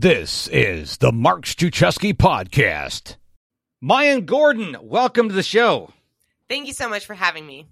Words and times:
This 0.00 0.46
is 0.52 0.98
the 0.98 1.10
Mark 1.10 1.44
Struczewski 1.44 2.14
podcast. 2.14 3.16
Maayan 3.82 4.26
Gordon, 4.26 4.76
welcome 4.80 5.28
to 5.28 5.34
the 5.34 5.42
show. 5.42 5.92
Thank 6.48 6.68
you 6.68 6.72
so 6.72 6.88
much 6.88 7.04
for 7.04 7.14
having 7.14 7.44
me. 7.44 7.66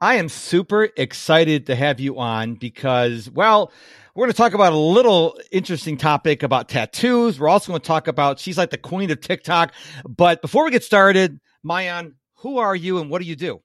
I 0.00 0.14
am 0.14 0.30
super 0.30 0.88
excited 0.96 1.66
to 1.66 1.76
have 1.76 2.00
you 2.00 2.18
on 2.18 2.54
because, 2.54 3.28
well, 3.28 3.70
we're 4.14 4.22
going 4.22 4.32
to 4.32 4.36
talk 4.38 4.54
about 4.54 4.72
a 4.72 4.78
little 4.78 5.38
interesting 5.52 5.98
topic 5.98 6.42
about 6.42 6.70
tattoos. 6.70 7.38
We're 7.38 7.50
also 7.50 7.72
going 7.72 7.82
to 7.82 7.86
talk 7.86 8.08
about 8.08 8.38
she's 8.38 8.56
like 8.56 8.70
the 8.70 8.78
queen 8.78 9.10
of 9.10 9.20
TikTok. 9.20 9.74
But 10.08 10.40
before 10.40 10.64
we 10.64 10.70
get 10.70 10.82
started, 10.82 11.40
Maayan, 11.62 12.14
who 12.36 12.56
are 12.56 12.74
you 12.74 13.00
and 13.00 13.10
what 13.10 13.20
do 13.20 13.28
you 13.28 13.36
do? 13.36 13.60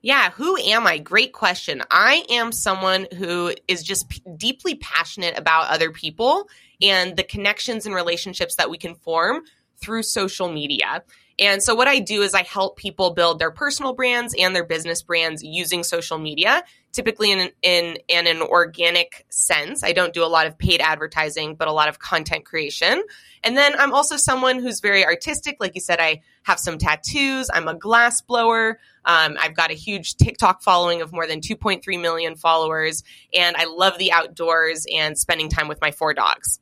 Yeah, 0.00 0.30
who 0.30 0.56
am 0.56 0.86
I? 0.86 0.98
Great 0.98 1.32
question. 1.32 1.82
I 1.90 2.24
am 2.30 2.52
someone 2.52 3.08
who 3.16 3.52
is 3.66 3.82
just 3.82 4.08
p- 4.08 4.22
deeply 4.36 4.76
passionate 4.76 5.36
about 5.36 5.70
other 5.70 5.90
people 5.90 6.48
and 6.80 7.16
the 7.16 7.24
connections 7.24 7.84
and 7.84 7.94
relationships 7.94 8.56
that 8.56 8.70
we 8.70 8.78
can 8.78 8.94
form 8.94 9.42
through 9.80 10.04
social 10.04 10.50
media. 10.50 11.02
And 11.40 11.62
so 11.62 11.74
what 11.74 11.86
I 11.86 12.00
do 12.00 12.22
is 12.22 12.34
I 12.34 12.42
help 12.42 12.76
people 12.76 13.12
build 13.12 13.38
their 13.38 13.50
personal 13.50 13.92
brands 13.92 14.34
and 14.38 14.54
their 14.54 14.64
business 14.64 15.02
brands 15.02 15.42
using 15.42 15.84
social 15.84 16.18
media, 16.18 16.64
typically 16.92 17.30
in 17.30 17.50
in 17.62 17.98
in 18.08 18.26
an 18.26 18.42
organic 18.42 19.24
sense. 19.30 19.84
I 19.84 19.92
don't 19.92 20.12
do 20.12 20.24
a 20.24 20.26
lot 20.26 20.46
of 20.48 20.58
paid 20.58 20.80
advertising, 20.80 21.54
but 21.54 21.68
a 21.68 21.72
lot 21.72 21.88
of 21.88 22.00
content 22.00 22.44
creation. 22.44 23.02
And 23.44 23.56
then 23.56 23.74
I'm 23.78 23.92
also 23.92 24.16
someone 24.16 24.58
who's 24.58 24.80
very 24.80 25.04
artistic. 25.04 25.58
Like 25.60 25.76
you 25.76 25.80
said, 25.80 26.00
I 26.00 26.22
have 26.44 26.58
some 26.58 26.78
tattoos. 26.78 27.48
I'm 27.52 27.68
a 27.68 27.74
glass 27.74 28.20
blower. 28.20 28.78
Um, 29.04 29.36
I've 29.40 29.54
got 29.54 29.70
a 29.70 29.74
huge 29.74 30.16
TikTok 30.16 30.62
following 30.62 31.02
of 31.02 31.12
more 31.12 31.26
than 31.26 31.40
2.3 31.40 32.00
million 32.00 32.36
followers, 32.36 33.02
and 33.34 33.56
I 33.56 33.64
love 33.64 33.98
the 33.98 34.12
outdoors 34.12 34.86
and 34.94 35.16
spending 35.16 35.48
time 35.48 35.68
with 35.68 35.80
my 35.80 35.90
four 35.90 36.14
dogs. 36.14 36.60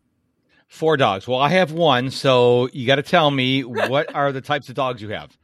Four 0.68 0.96
dogs. 0.96 1.28
Well, 1.28 1.38
I 1.38 1.48
have 1.50 1.72
one, 1.72 2.10
so 2.10 2.68
you 2.72 2.86
got 2.86 2.96
to 2.96 3.02
tell 3.02 3.30
me 3.30 3.62
what 3.62 4.14
are 4.14 4.32
the 4.32 4.40
types 4.40 4.68
of 4.68 4.74
dogs 4.74 5.00
you 5.00 5.10
have? 5.10 5.36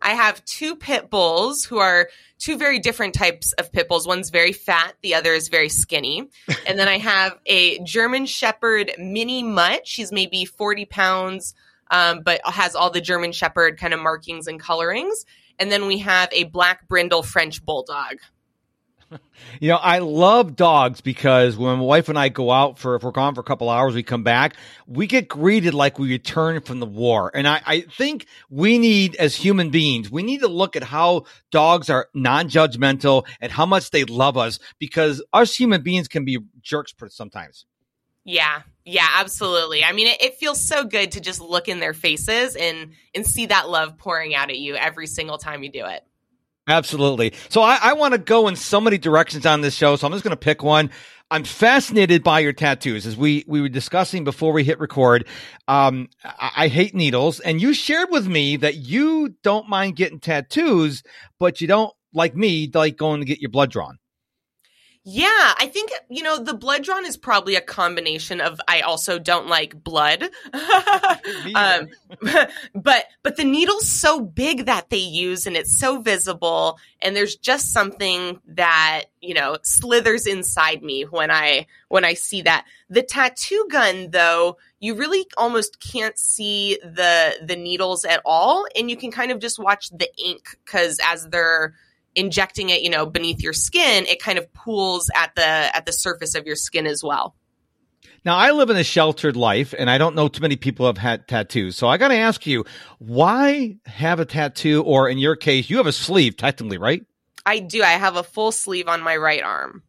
I 0.00 0.10
have 0.10 0.44
two 0.44 0.76
pit 0.76 1.10
bulls 1.10 1.64
who 1.64 1.78
are 1.78 2.08
two 2.38 2.56
very 2.56 2.78
different 2.78 3.14
types 3.14 3.52
of 3.54 3.72
pit 3.72 3.88
bulls. 3.88 4.06
One's 4.06 4.30
very 4.30 4.52
fat, 4.52 4.94
the 5.02 5.14
other 5.14 5.32
is 5.32 5.48
very 5.48 5.68
skinny. 5.68 6.28
and 6.66 6.78
then 6.78 6.88
I 6.88 6.98
have 6.98 7.38
a 7.46 7.78
German 7.80 8.26
Shepherd 8.26 8.92
mini 8.98 9.42
mutt. 9.42 9.86
She's 9.86 10.12
maybe 10.12 10.44
40 10.44 10.84
pounds, 10.86 11.54
um, 11.90 12.22
but 12.24 12.40
has 12.44 12.74
all 12.74 12.90
the 12.90 13.00
German 13.00 13.32
Shepherd 13.32 13.78
kind 13.78 13.94
of 13.94 14.00
markings 14.00 14.46
and 14.46 14.60
colorings. 14.60 15.24
And 15.58 15.72
then 15.72 15.86
we 15.86 15.98
have 15.98 16.28
a 16.32 16.44
black 16.44 16.88
brindle 16.88 17.22
French 17.22 17.64
bulldog. 17.64 18.18
You 19.60 19.68
know, 19.70 19.76
I 19.76 20.00
love 20.00 20.56
dogs 20.56 21.00
because 21.00 21.56
when 21.56 21.78
my 21.78 21.84
wife 21.84 22.08
and 22.08 22.18
I 22.18 22.28
go 22.28 22.50
out 22.50 22.78
for, 22.78 22.96
if 22.96 23.02
we're 23.02 23.12
gone 23.12 23.34
for 23.34 23.40
a 23.40 23.44
couple 23.44 23.70
hours, 23.70 23.94
we 23.94 24.02
come 24.02 24.22
back, 24.22 24.54
we 24.86 25.06
get 25.06 25.28
greeted 25.28 25.74
like 25.74 25.98
we 25.98 26.10
returned 26.10 26.66
from 26.66 26.80
the 26.80 26.86
war. 26.86 27.30
And 27.34 27.48
I, 27.48 27.62
I 27.64 27.80
think 27.82 28.26
we 28.50 28.78
need, 28.78 29.16
as 29.16 29.34
human 29.34 29.70
beings, 29.70 30.10
we 30.10 30.22
need 30.22 30.40
to 30.40 30.48
look 30.48 30.76
at 30.76 30.82
how 30.82 31.24
dogs 31.50 31.88
are 31.88 32.08
non-judgmental 32.14 33.26
and 33.40 33.50
how 33.50 33.64
much 33.64 33.90
they 33.90 34.04
love 34.04 34.36
us 34.36 34.58
because 34.78 35.22
us 35.32 35.54
human 35.54 35.82
beings 35.82 36.08
can 36.08 36.24
be 36.24 36.38
jerks 36.60 36.92
sometimes. 37.08 37.64
Yeah, 38.28 38.60
yeah, 38.84 39.08
absolutely. 39.16 39.82
I 39.82 39.92
mean, 39.92 40.06
it, 40.06 40.20
it, 40.20 40.34
feels 40.34 40.60
so 40.60 40.84
good 40.84 41.12
to 41.12 41.20
just 41.20 41.40
look 41.40 41.66
in 41.66 41.80
their 41.80 41.94
faces 41.94 42.56
and 42.56 42.92
and 43.14 43.26
see 43.26 43.46
that 43.46 43.70
love 43.70 43.96
pouring 43.96 44.34
out 44.34 44.50
at 44.50 44.58
you 44.58 44.74
every 44.74 45.06
single 45.06 45.38
time 45.38 45.62
you 45.62 45.72
do 45.72 45.86
it. 45.86 46.04
Absolutely. 46.66 47.32
So 47.48 47.62
I, 47.62 47.78
I 47.80 47.92
want 47.94 48.12
to 48.12 48.18
go 48.18 48.46
in 48.48 48.54
so 48.54 48.82
many 48.82 48.98
directions 48.98 49.46
on 49.46 49.62
this 49.62 49.74
show. 49.74 49.96
So 49.96 50.06
I'm 50.06 50.12
just 50.12 50.24
going 50.24 50.32
to 50.32 50.36
pick 50.36 50.62
one. 50.62 50.90
I'm 51.30 51.42
fascinated 51.42 52.22
by 52.22 52.40
your 52.40 52.52
tattoos, 52.52 53.06
as 53.06 53.16
we 53.16 53.46
we 53.48 53.62
were 53.62 53.70
discussing 53.70 54.24
before 54.24 54.52
we 54.52 54.62
hit 54.62 54.78
record. 54.78 55.26
Um, 55.66 56.10
I, 56.22 56.50
I 56.56 56.68
hate 56.68 56.94
needles, 56.94 57.40
and 57.40 57.62
you 57.62 57.72
shared 57.72 58.10
with 58.10 58.28
me 58.28 58.58
that 58.58 58.76
you 58.76 59.36
don't 59.42 59.70
mind 59.70 59.96
getting 59.96 60.20
tattoos, 60.20 61.02
but 61.38 61.62
you 61.62 61.66
don't 61.66 61.94
like 62.12 62.36
me 62.36 62.70
like 62.74 62.98
going 62.98 63.22
to 63.22 63.26
get 63.26 63.40
your 63.40 63.50
blood 63.50 63.70
drawn. 63.70 63.96
Yeah, 65.10 65.54
I 65.58 65.70
think 65.72 65.90
you 66.10 66.22
know 66.22 66.38
the 66.38 66.52
blood 66.52 66.84
drawn 66.84 67.06
is 67.06 67.16
probably 67.16 67.56
a 67.56 67.62
combination 67.62 68.42
of 68.42 68.60
I 68.68 68.82
also 68.82 69.18
don't 69.18 69.46
like 69.46 69.82
blood, 69.82 70.22
um, 71.54 71.88
but 72.74 73.06
but 73.22 73.36
the 73.38 73.44
needle's 73.44 73.88
so 73.88 74.20
big 74.20 74.66
that 74.66 74.90
they 74.90 74.98
use 74.98 75.46
and 75.46 75.56
it's 75.56 75.78
so 75.78 76.02
visible, 76.02 76.78
and 77.00 77.16
there's 77.16 77.36
just 77.36 77.72
something 77.72 78.38
that 78.48 79.04
you 79.22 79.32
know 79.32 79.56
slithers 79.62 80.26
inside 80.26 80.82
me 80.82 81.04
when 81.04 81.30
I 81.30 81.68
when 81.88 82.04
I 82.04 82.12
see 82.12 82.42
that. 82.42 82.66
The 82.90 83.02
tattoo 83.02 83.66
gun, 83.70 84.10
though, 84.10 84.58
you 84.78 84.94
really 84.94 85.26
almost 85.38 85.80
can't 85.80 86.18
see 86.18 86.78
the 86.84 87.34
the 87.42 87.56
needles 87.56 88.04
at 88.04 88.20
all, 88.26 88.66
and 88.76 88.90
you 88.90 88.96
can 88.98 89.10
kind 89.10 89.32
of 89.32 89.38
just 89.38 89.58
watch 89.58 89.88
the 89.88 90.10
ink 90.22 90.58
because 90.66 91.00
as 91.02 91.26
they're 91.28 91.72
injecting 92.18 92.70
it, 92.70 92.82
you 92.82 92.90
know, 92.90 93.06
beneath 93.06 93.40
your 93.40 93.52
skin, 93.52 94.04
it 94.06 94.20
kind 94.20 94.38
of 94.38 94.52
pools 94.52 95.10
at 95.14 95.34
the 95.36 95.42
at 95.42 95.86
the 95.86 95.92
surface 95.92 96.34
of 96.34 96.46
your 96.46 96.56
skin 96.56 96.86
as 96.86 97.02
well. 97.02 97.34
Now, 98.24 98.36
I 98.36 98.50
live 98.50 98.68
in 98.68 98.76
a 98.76 98.84
sheltered 98.84 99.36
life 99.36 99.74
and 99.78 99.88
I 99.88 99.96
don't 99.96 100.16
know 100.16 100.28
too 100.28 100.42
many 100.42 100.56
people 100.56 100.86
have 100.86 100.98
had 100.98 101.28
tattoos. 101.28 101.76
So 101.76 101.86
I 101.86 101.96
got 101.96 102.08
to 102.08 102.16
ask 102.16 102.46
you, 102.46 102.64
why 102.98 103.76
have 103.86 104.18
a 104.18 104.24
tattoo 104.24 104.82
or 104.82 105.08
in 105.08 105.18
your 105.18 105.36
case, 105.36 105.70
you 105.70 105.76
have 105.76 105.86
a 105.86 105.92
sleeve 105.92 106.36
technically, 106.36 106.78
right? 106.78 107.06
I 107.46 107.60
do. 107.60 107.82
I 107.82 107.92
have 107.92 108.16
a 108.16 108.22
full 108.22 108.52
sleeve 108.52 108.88
on 108.88 109.00
my 109.02 109.16
right 109.16 109.42
arm. 109.42 109.82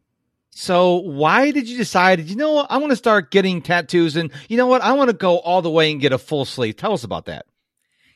So 0.50 0.96
why 0.96 1.50
did 1.50 1.68
you 1.68 1.76
decide, 1.76 2.20
you 2.28 2.36
know, 2.36 2.58
I 2.58 2.78
want 2.78 2.90
to 2.90 2.96
start 2.96 3.30
getting 3.30 3.62
tattoos 3.62 4.16
and 4.16 4.30
you 4.48 4.56
know 4.56 4.66
what? 4.66 4.82
I 4.82 4.92
want 4.92 5.10
to 5.10 5.16
go 5.16 5.38
all 5.38 5.60
the 5.60 5.70
way 5.70 5.90
and 5.90 6.00
get 6.00 6.12
a 6.12 6.18
full 6.18 6.44
sleeve. 6.44 6.76
Tell 6.76 6.92
us 6.92 7.04
about 7.04 7.26
that. 7.26 7.46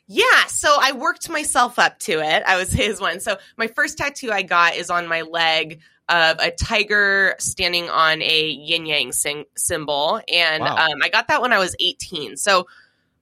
Yeah, 0.07 0.47
so 0.49 0.77
I 0.81 0.93
worked 0.93 1.31
myself 1.31 1.79
up 1.79 1.99
to 2.01 2.21
it. 2.21 2.43
I 2.47 2.57
was 2.57 2.71
his 2.73 3.01
one. 3.01 3.21
So 3.21 3.37
my 3.57 3.69
first 3.69 3.99
tattoo 3.99 4.31
I 4.31 4.43
got 4.43 4.75
is 4.75 4.91
on 4.91 5.07
my 5.07 5.23
leg 5.23 5.81
of 6.09 6.39
a 6.39 6.51
tiger 6.51 7.35
standing 7.39 7.89
on 7.89 8.21
a 8.21 8.49
yin 8.49 8.85
yang 8.85 9.13
sing- 9.13 9.47
symbol, 9.57 10.21
and 10.31 10.63
wow. 10.63 10.77
um, 10.77 10.99
I 11.03 11.09
got 11.09 11.29
that 11.29 11.41
when 11.41 11.53
I 11.53 11.59
was 11.59 11.75
18. 11.81 12.37
So 12.37 12.67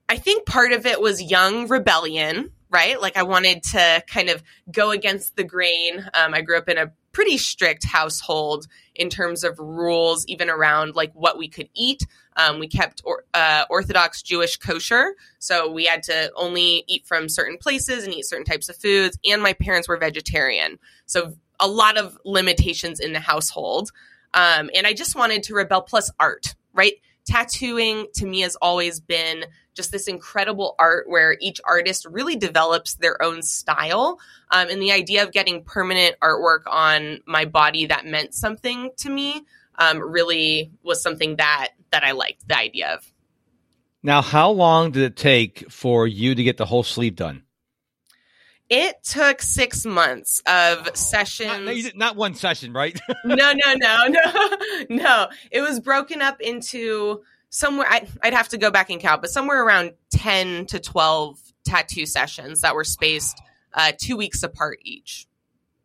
I 0.09 0.17
think 0.17 0.47
part 0.47 0.73
of 0.73 0.85
it 0.85 1.01
was 1.01 1.23
young 1.23 1.69
rebellion, 1.69 2.51
right? 2.71 3.01
Like 3.01 3.17
I 3.17 3.23
wanted 3.23 3.63
to 3.65 4.03
kind 4.09 4.31
of 4.31 4.43
go 4.71 4.91
against 4.91 5.37
the 5.37 5.45
grain. 5.45 6.05
Um, 6.13 6.35
I 6.35 6.41
grew 6.41 6.59
up 6.59 6.69
in 6.69 6.79
a 6.79 6.93
pretty 7.13 7.39
strict 7.39 7.85
household 7.85 8.67
in 8.95 9.11
terms 9.11 9.45
of 9.45 9.59
rules, 9.59 10.27
even 10.27 10.51
around 10.51 10.97
like 10.97 11.13
what 11.15 11.39
we 11.39 11.49
could 11.49 11.69
eat. 11.75 12.03
Um, 12.37 12.59
we 12.59 12.69
kept 12.69 13.03
or, 13.05 13.25
uh, 13.35 13.65
Orthodox 13.69 14.23
Jewish 14.23 14.57
kosher, 14.57 15.15
so 15.39 15.71
we 15.71 15.85
had 15.85 16.03
to 16.05 16.33
only 16.35 16.85
eat 16.87 17.07
from 17.07 17.29
certain 17.29 17.59
places 17.59 18.05
and 18.05 18.15
eat 18.15 18.25
certain 18.25 18.45
types 18.45 18.69
of 18.69 18.77
foods. 18.77 19.19
And 19.25 19.43
my 19.43 19.53
parents 19.53 19.89
were 19.89 19.97
vegetarian, 19.97 20.79
so 21.07 21.35
a 21.61 21.69
lot 21.69 21.97
of 21.97 22.19
limitations 22.25 23.01
in 23.01 23.13
the 23.13 23.21
household. 23.21 23.91
Um, 24.35 24.71
and 24.75 24.87
I 24.87 24.95
just 24.95 25.15
wanted 25.15 25.43
to 25.45 25.55
rebel. 25.55 25.83
Plus 25.83 26.11
art, 26.19 26.55
right? 26.73 26.95
Tattooing 27.25 28.07
to 28.15 28.27
me 28.27 28.41
has 28.41 28.57
always 28.57 28.99
been 28.99 29.45
just 29.75 29.93
this 29.93 30.09
incredible 30.09 30.75
art 30.79 31.09
where 31.09 31.37
each 31.41 31.61
artist 31.65 32.05
really 32.05 32.37
develops 32.37 32.95
their 32.95 33.23
own 33.23 33.43
style. 33.43 34.19
Um, 34.51 34.69
and 34.69 34.83
the 34.83 34.93
idea 34.93 35.23
of 35.23 35.33
getting 35.33 35.65
permanent 35.65 36.17
artwork 36.21 36.63
on 36.67 37.21
my 37.27 37.45
body 37.45 37.87
that 37.87 38.07
meant 38.07 38.35
something 38.35 38.91
to 38.99 39.11
me 39.11 39.47
um, 39.79 39.99
really 39.99 40.71
was 40.83 41.03
something 41.03 41.37
that 41.37 41.71
that 41.91 42.05
I 42.05 42.13
liked 42.13 42.49
the 42.49 42.59
idea 42.59 42.95
of. 42.95 43.13
Now, 44.03 44.21
how 44.21 44.51
long 44.51 44.91
did 44.91 45.03
it 45.05 45.17
take 45.17 45.71
for 45.71 46.07
you 46.07 46.35
to 46.35 46.43
get 46.43 46.57
the 46.57 46.67
whole 46.67 46.83
sleeve 46.83 47.15
done? 47.15 47.45
It 48.69 49.05
took 49.05 49.43
six 49.43 49.85
months 49.85 50.41
of 50.47 50.89
oh. 50.89 50.91
sessions. 50.95 51.85
Not, 51.85 51.97
not, 51.97 52.17
one 52.17 52.35
session, 52.35 52.73
right? 52.73 52.99
no, 53.25 53.35
no, 53.53 53.75
no, 53.77 54.07
no, 54.09 54.57
no. 54.89 55.29
It 55.51 55.61
was 55.61 55.79
broken 55.79 56.23
up 56.23 56.41
into 56.41 57.23
somewhere. 57.51 57.87
I, 57.89 58.09
I'd 58.23 58.35
have 58.35 58.49
to 58.49 58.59
go 58.59 58.71
back 58.71 58.91
and 58.91 58.99
count, 59.01 59.21
but 59.21 59.31
somewhere 59.31 59.63
around 59.63 59.93
ten 60.11 60.67
to 60.67 60.81
twelve 60.81 61.39
tattoo 61.65 62.07
sessions 62.07 62.63
that 62.63 62.75
were 62.75 62.85
spaced 62.85 63.41
uh, 63.75 63.93
two 63.97 64.17
weeks 64.17 64.43
apart 64.43 64.79
each. 64.83 65.27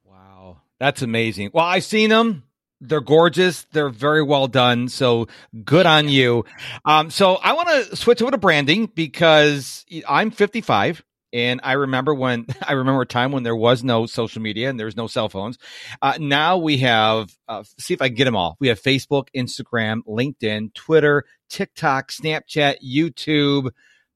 Wow, 0.06 0.62
that's 0.80 1.02
amazing. 1.02 1.52
Well, 1.54 1.66
I've 1.66 1.84
seen 1.84 2.10
them. 2.10 2.47
They're 2.80 3.02
gorgeous. 3.02 3.66
They're 3.72 3.90
very 3.90 4.22
well 4.24 4.48
done. 4.48 4.90
So 4.90 5.28
good 5.64 5.86
on 5.86 6.10
you. 6.10 6.46
Um, 6.86 7.10
so 7.10 7.36
I 7.36 7.54
want 7.54 7.70
to 7.70 7.96
switch 7.96 8.22
over 8.22 8.32
to 8.32 8.38
branding 8.38 8.86
because 8.94 9.86
I'm 10.08 10.32
55 10.32 11.04
and 11.34 11.60
I 11.64 11.74
remember 11.74 12.14
when 12.14 12.46
I 12.68 12.74
remember 12.74 13.02
a 13.02 13.06
time 13.06 13.32
when 13.32 13.44
there 13.44 13.56
was 13.56 13.84
no 13.84 14.06
social 14.06 14.42
media 14.42 14.70
and 14.70 14.80
there 14.80 14.86
was 14.86 14.96
no 14.96 15.08
cell 15.08 15.30
phones. 15.30 15.58
Uh, 16.02 16.18
now 16.20 16.58
we 16.58 16.78
have, 16.80 17.36
uh, 17.48 17.64
see 17.78 17.94
if 17.94 18.02
I 18.02 18.10
can 18.10 18.16
get 18.16 18.26
them 18.26 18.36
all. 18.36 18.58
We 18.60 18.68
have 18.70 18.82
Facebook, 18.82 19.28
Instagram, 19.36 20.02
LinkedIn, 20.08 20.74
Twitter, 20.74 21.26
TikTok, 21.50 22.12
Snapchat, 22.12 22.78
YouTube, 22.86 23.72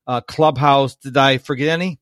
uh, 0.08 0.22
Clubhouse. 0.22 0.96
Did 0.96 1.18
I 1.18 1.38
forget 1.38 1.70
any? 1.70 2.00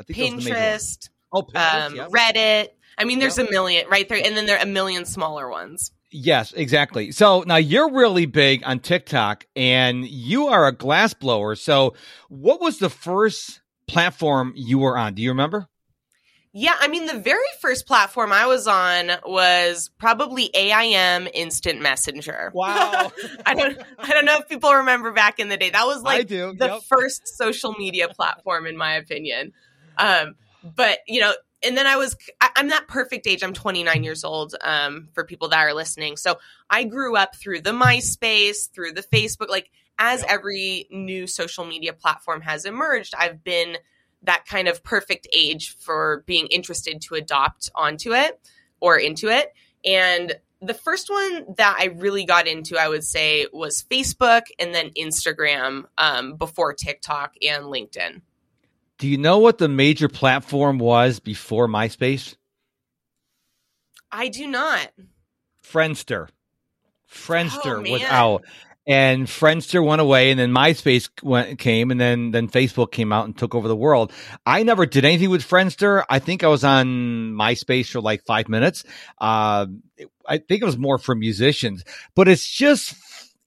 I 0.00 0.04
Pinterest. 0.04 1.10
Oh, 1.32 1.42
Pinterest, 1.42 1.98
um, 1.98 2.10
Reddit. 2.10 2.68
I 2.98 3.04
mean, 3.04 3.18
there's 3.18 3.38
yep. 3.38 3.48
a 3.48 3.50
million 3.50 3.88
right 3.88 4.08
there, 4.08 4.20
and 4.24 4.36
then 4.36 4.46
there 4.46 4.56
are 4.56 4.62
a 4.62 4.66
million 4.66 5.04
smaller 5.04 5.48
ones. 5.48 5.92
Yes, 6.10 6.52
exactly. 6.52 7.12
So 7.12 7.42
now 7.46 7.56
you're 7.56 7.92
really 7.92 8.26
big 8.26 8.62
on 8.64 8.78
TikTok 8.78 9.44
and 9.56 10.06
you 10.06 10.46
are 10.46 10.66
a 10.66 10.72
glass 10.72 11.12
blower. 11.12 11.56
So 11.56 11.94
what 12.28 12.60
was 12.60 12.78
the 12.78 12.88
first 12.88 13.60
platform 13.86 14.52
you 14.56 14.78
were 14.78 14.96
on? 14.96 15.14
Do 15.14 15.22
you 15.22 15.30
remember? 15.30 15.68
Yeah, 16.58 16.74
I 16.80 16.88
mean, 16.88 17.04
the 17.04 17.18
very 17.18 17.44
first 17.60 17.86
platform 17.86 18.32
I 18.32 18.46
was 18.46 18.66
on 18.66 19.10
was 19.26 19.90
probably 19.98 20.50
AIM 20.54 21.28
Instant 21.34 21.82
Messenger. 21.82 22.50
Wow. 22.54 23.12
I 23.46 23.52
don't, 23.52 23.78
I 23.98 24.12
don't 24.12 24.24
know 24.24 24.38
if 24.38 24.48
people 24.48 24.72
remember 24.72 25.12
back 25.12 25.38
in 25.38 25.50
the 25.50 25.58
day. 25.58 25.68
That 25.68 25.84
was 25.84 26.02
like 26.02 26.28
the 26.28 26.56
yep. 26.58 26.82
first 26.84 27.28
social 27.36 27.74
media 27.78 28.08
platform, 28.08 28.66
in 28.66 28.78
my 28.78 28.94
opinion. 28.94 29.52
Um, 29.98 30.36
but 30.62 31.00
you 31.06 31.20
know, 31.20 31.34
and 31.66 31.76
then 31.76 31.86
I 31.86 31.96
was, 31.96 32.16
I, 32.40 32.50
I'm 32.56 32.68
that 32.68 32.88
perfect 32.88 33.26
age. 33.26 33.42
I'm 33.42 33.52
29 33.52 34.04
years 34.04 34.24
old. 34.24 34.54
Um, 34.62 35.08
for 35.12 35.24
people 35.24 35.48
that 35.48 35.58
are 35.58 35.74
listening, 35.74 36.16
so 36.16 36.38
I 36.70 36.84
grew 36.84 37.16
up 37.16 37.36
through 37.36 37.62
the 37.62 37.72
MySpace, 37.72 38.70
through 38.70 38.92
the 38.92 39.02
Facebook. 39.02 39.48
Like 39.48 39.70
as 39.98 40.24
every 40.28 40.86
new 40.90 41.26
social 41.26 41.64
media 41.64 41.92
platform 41.92 42.42
has 42.42 42.64
emerged, 42.64 43.14
I've 43.16 43.42
been 43.42 43.78
that 44.22 44.44
kind 44.46 44.68
of 44.68 44.82
perfect 44.82 45.26
age 45.32 45.76
for 45.76 46.22
being 46.26 46.46
interested 46.48 47.00
to 47.00 47.14
adopt 47.14 47.70
onto 47.74 48.14
it 48.14 48.40
or 48.80 48.96
into 48.96 49.28
it. 49.28 49.52
And 49.84 50.34
the 50.60 50.74
first 50.74 51.10
one 51.10 51.54
that 51.56 51.76
I 51.78 51.86
really 51.86 52.24
got 52.24 52.46
into, 52.46 52.76
I 52.76 52.88
would 52.88 53.04
say, 53.04 53.46
was 53.52 53.84
Facebook 53.90 54.42
and 54.58 54.74
then 54.74 54.90
Instagram 54.90 55.84
um, 55.98 56.36
before 56.36 56.72
TikTok 56.72 57.34
and 57.46 57.64
LinkedIn. 57.64 58.22
Do 58.98 59.08
you 59.08 59.18
know 59.18 59.38
what 59.38 59.58
the 59.58 59.68
major 59.68 60.08
platform 60.08 60.78
was 60.78 61.20
before 61.20 61.68
MySpace? 61.68 62.36
I 64.10 64.28
do 64.28 64.46
not. 64.46 64.90
Friendster. 65.62 66.28
Friendster 67.10 67.86
Oh, 67.86 67.92
was 67.92 68.02
out. 68.02 68.44
And 68.88 69.26
Friendster 69.26 69.84
went 69.84 70.00
away, 70.00 70.30
and 70.30 70.38
then 70.38 70.52
MySpace 70.52 71.08
went, 71.20 71.58
came, 71.58 71.90
and 71.90 72.00
then 72.00 72.30
then 72.30 72.48
Facebook 72.48 72.92
came 72.92 73.12
out 73.12 73.24
and 73.24 73.36
took 73.36 73.52
over 73.52 73.66
the 73.66 73.74
world. 73.74 74.12
I 74.46 74.62
never 74.62 74.86
did 74.86 75.04
anything 75.04 75.28
with 75.28 75.42
Friendster. 75.42 76.04
I 76.08 76.20
think 76.20 76.44
I 76.44 76.48
was 76.48 76.62
on 76.62 76.86
MySpace 77.32 77.90
for 77.90 78.00
like 78.00 78.24
five 78.24 78.48
minutes. 78.48 78.84
Uh, 79.18 79.66
I 80.28 80.38
think 80.38 80.62
it 80.62 80.66
was 80.66 80.78
more 80.78 80.98
for 80.98 81.16
musicians, 81.16 81.82
but 82.14 82.28
it's 82.28 82.48
just 82.48 82.94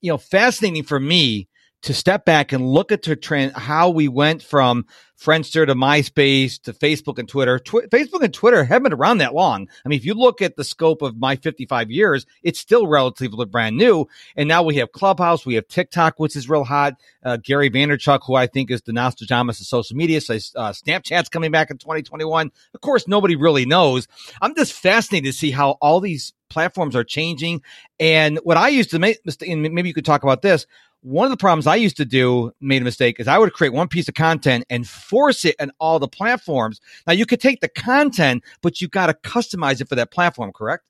you 0.02 0.12
know 0.12 0.18
fascinating 0.18 0.82
for 0.82 1.00
me 1.00 1.48
to 1.82 1.94
step 1.94 2.24
back 2.24 2.52
and 2.52 2.66
look 2.66 2.92
at 2.92 3.02
the 3.02 3.16
trend, 3.16 3.52
how 3.54 3.90
we 3.90 4.08
went 4.08 4.42
from 4.42 4.86
Friendster 5.20 5.66
to 5.66 5.74
MySpace 5.74 6.60
to 6.62 6.72
Facebook 6.72 7.18
and 7.18 7.28
Twitter. 7.28 7.58
Twi- 7.58 7.86
Facebook 7.86 8.22
and 8.22 8.32
Twitter 8.32 8.64
haven't 8.64 8.84
been 8.84 8.92
around 8.94 9.18
that 9.18 9.34
long. 9.34 9.68
I 9.84 9.88
mean, 9.88 9.98
if 9.98 10.04
you 10.04 10.14
look 10.14 10.40
at 10.40 10.56
the 10.56 10.64
scope 10.64 11.02
of 11.02 11.18
my 11.18 11.36
55 11.36 11.90
years, 11.90 12.24
it's 12.42 12.58
still 12.58 12.86
relatively 12.86 13.44
brand 13.44 13.76
new. 13.76 14.06
And 14.34 14.48
now 14.48 14.62
we 14.62 14.76
have 14.76 14.92
Clubhouse, 14.92 15.44
we 15.44 15.54
have 15.56 15.68
TikTok, 15.68 16.18
which 16.18 16.36
is 16.36 16.48
real 16.48 16.64
hot. 16.64 16.94
Uh, 17.22 17.36
Gary 17.36 17.68
Vaynerchuk, 17.70 18.20
who 18.26 18.34
I 18.34 18.46
think 18.46 18.70
is 18.70 18.80
the 18.82 18.94
Nostradamus 18.94 19.60
of 19.60 19.66
social 19.66 19.96
media, 19.96 20.22
says 20.22 20.52
uh, 20.56 20.70
Snapchat's 20.72 21.28
coming 21.28 21.50
back 21.50 21.70
in 21.70 21.76
2021. 21.76 22.50
Of 22.74 22.80
course, 22.80 23.06
nobody 23.06 23.36
really 23.36 23.66
knows. 23.66 24.08
I'm 24.40 24.54
just 24.54 24.72
fascinated 24.72 25.32
to 25.32 25.38
see 25.38 25.50
how 25.50 25.72
all 25.82 26.00
these 26.00 26.32
platforms 26.48 26.96
are 26.96 27.04
changing. 27.04 27.62
And 27.98 28.38
what 28.42 28.56
I 28.56 28.68
used 28.68 28.90
to 28.90 28.98
make, 28.98 29.18
and 29.46 29.62
maybe 29.62 29.88
you 29.88 29.94
could 29.94 30.04
talk 30.06 30.22
about 30.22 30.42
this. 30.42 30.66
One 31.02 31.24
of 31.24 31.30
the 31.30 31.36
problems 31.38 31.66
I 31.66 31.76
used 31.76 31.96
to 31.96 32.04
do, 32.04 32.52
made 32.60 32.82
a 32.82 32.84
mistake, 32.84 33.20
is 33.20 33.26
I 33.26 33.38
would 33.38 33.52
create 33.52 33.72
one 33.72 33.88
piece 33.88 34.08
of 34.08 34.14
content 34.14 34.64
and 34.68 34.86
force 34.86 35.44
it 35.44 35.56
on 35.58 35.72
all 35.80 35.98
the 35.98 36.08
platforms. 36.08 36.80
Now 37.06 37.14
you 37.14 37.24
could 37.24 37.40
take 37.40 37.60
the 37.60 37.68
content, 37.68 38.44
but 38.60 38.80
you 38.80 38.88
got 38.88 39.06
to 39.06 39.14
customize 39.14 39.80
it 39.80 39.88
for 39.88 39.94
that 39.94 40.10
platform, 40.10 40.52
correct? 40.52 40.84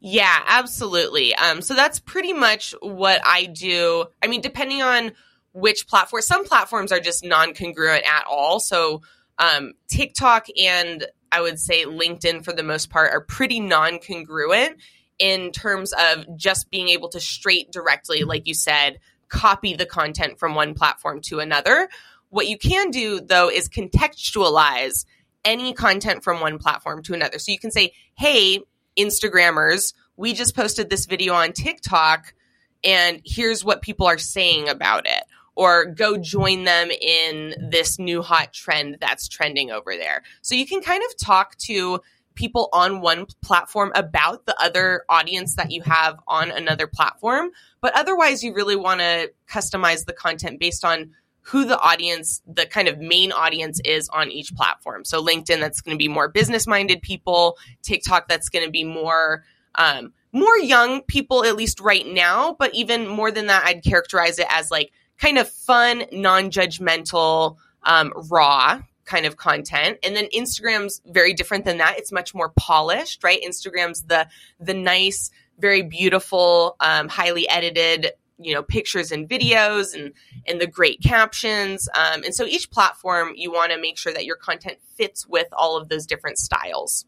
Yeah, 0.00 0.42
absolutely. 0.46 1.34
Um, 1.34 1.62
so 1.62 1.74
that's 1.74 1.98
pretty 1.98 2.32
much 2.32 2.74
what 2.80 3.20
I 3.24 3.46
do. 3.46 4.04
I 4.22 4.26
mean, 4.26 4.40
depending 4.40 4.82
on 4.82 5.12
which 5.52 5.88
platform, 5.88 6.22
some 6.22 6.44
platforms 6.44 6.92
are 6.92 7.00
just 7.00 7.24
non 7.24 7.54
congruent 7.54 8.04
at 8.06 8.24
all. 8.28 8.60
So 8.60 9.02
um, 9.38 9.72
TikTok 9.88 10.46
and 10.60 11.06
I 11.32 11.40
would 11.40 11.58
say 11.58 11.84
LinkedIn, 11.84 12.44
for 12.44 12.52
the 12.52 12.62
most 12.62 12.90
part, 12.90 13.12
are 13.12 13.20
pretty 13.20 13.60
non 13.60 13.98
congruent 13.98 14.76
in 15.18 15.50
terms 15.50 15.92
of 15.92 16.36
just 16.36 16.70
being 16.70 16.88
able 16.88 17.08
to 17.10 17.20
straight 17.20 17.72
directly, 17.72 18.22
like 18.22 18.46
you 18.46 18.54
said, 18.54 19.00
copy 19.28 19.74
the 19.74 19.86
content 19.86 20.38
from 20.38 20.54
one 20.54 20.74
platform 20.74 21.20
to 21.22 21.40
another. 21.40 21.88
What 22.30 22.48
you 22.48 22.58
can 22.58 22.90
do, 22.90 23.20
though, 23.20 23.50
is 23.50 23.68
contextualize 23.68 25.04
any 25.44 25.72
content 25.72 26.22
from 26.22 26.40
one 26.40 26.58
platform 26.58 27.02
to 27.04 27.14
another. 27.14 27.38
So 27.38 27.52
you 27.52 27.58
can 27.58 27.70
say, 27.70 27.92
hey, 28.14 28.60
Instagrammers, 28.98 29.94
we 30.16 30.34
just 30.34 30.54
posted 30.54 30.90
this 30.90 31.06
video 31.06 31.32
on 31.34 31.52
TikTok, 31.52 32.34
and 32.84 33.22
here's 33.24 33.64
what 33.64 33.82
people 33.82 34.06
are 34.06 34.18
saying 34.18 34.68
about 34.68 35.06
it. 35.06 35.22
Or 35.54 35.86
go 35.86 36.16
join 36.16 36.64
them 36.64 36.90
in 36.90 37.54
this 37.70 37.98
new 37.98 38.22
hot 38.22 38.52
trend 38.52 38.98
that's 39.00 39.26
trending 39.26 39.72
over 39.72 39.96
there. 39.96 40.22
So 40.40 40.54
you 40.54 40.66
can 40.66 40.80
kind 40.80 41.02
of 41.08 41.16
talk 41.16 41.56
to 41.66 42.00
people 42.38 42.68
on 42.72 43.00
one 43.00 43.26
platform 43.42 43.90
about 43.96 44.46
the 44.46 44.56
other 44.62 45.04
audience 45.08 45.56
that 45.56 45.72
you 45.72 45.82
have 45.82 46.16
on 46.28 46.50
another 46.50 46.86
platform. 46.86 47.50
But 47.80 47.94
otherwise, 47.96 48.44
you 48.44 48.54
really 48.54 48.76
want 48.76 49.00
to 49.00 49.32
customize 49.50 50.04
the 50.04 50.12
content 50.12 50.60
based 50.60 50.84
on 50.84 51.10
who 51.40 51.64
the 51.64 51.80
audience, 51.80 52.40
the 52.46 52.64
kind 52.64 52.86
of 52.86 52.98
main 52.98 53.32
audience 53.32 53.80
is 53.84 54.08
on 54.10 54.30
each 54.30 54.54
platform. 54.54 55.04
So 55.04 55.22
LinkedIn, 55.22 55.60
that's 55.60 55.80
going 55.80 55.96
to 55.96 55.98
be 55.98 56.08
more 56.08 56.28
business 56.28 56.66
minded 56.66 57.02
people. 57.02 57.58
TikTok, 57.82 58.28
that's 58.28 58.48
going 58.48 58.64
to 58.64 58.70
be 58.70 58.84
more 58.84 59.44
um, 59.74 60.12
more 60.32 60.58
young 60.58 61.02
people, 61.02 61.44
at 61.44 61.56
least 61.56 61.80
right 61.80 62.06
now. 62.06 62.54
But 62.58 62.74
even 62.74 63.08
more 63.08 63.30
than 63.30 63.46
that, 63.46 63.64
I'd 63.64 63.82
characterize 63.82 64.38
it 64.38 64.46
as 64.50 64.70
like 64.70 64.92
kind 65.18 65.38
of 65.38 65.48
fun, 65.48 66.04
non 66.12 66.50
judgmental, 66.50 67.56
um, 67.82 68.12
raw 68.30 68.80
kind 69.08 69.26
of 69.26 69.36
content. 69.36 69.98
And 70.04 70.14
then 70.14 70.28
Instagram's 70.36 71.00
very 71.06 71.32
different 71.32 71.64
than 71.64 71.78
that. 71.78 71.98
It's 71.98 72.12
much 72.12 72.34
more 72.34 72.50
polished, 72.50 73.24
right? 73.24 73.40
Instagram's 73.42 74.02
the 74.02 74.28
the 74.60 74.74
nice, 74.74 75.30
very 75.58 75.82
beautiful, 75.82 76.76
um, 76.78 77.08
highly 77.08 77.48
edited 77.48 78.12
you 78.40 78.54
know 78.54 78.62
pictures 78.62 79.10
and 79.10 79.28
videos 79.28 79.94
and 79.94 80.12
and 80.46 80.60
the 80.60 80.66
great 80.66 81.02
captions 81.02 81.88
um, 81.94 82.22
and 82.22 82.32
so 82.32 82.44
each 82.44 82.70
platform 82.70 83.32
you 83.34 83.50
want 83.50 83.72
to 83.72 83.80
make 83.80 83.98
sure 83.98 84.12
that 84.12 84.24
your 84.24 84.36
content 84.36 84.78
fits 84.96 85.26
with 85.26 85.48
all 85.52 85.76
of 85.76 85.88
those 85.88 86.06
different 86.06 86.38
styles 86.38 87.04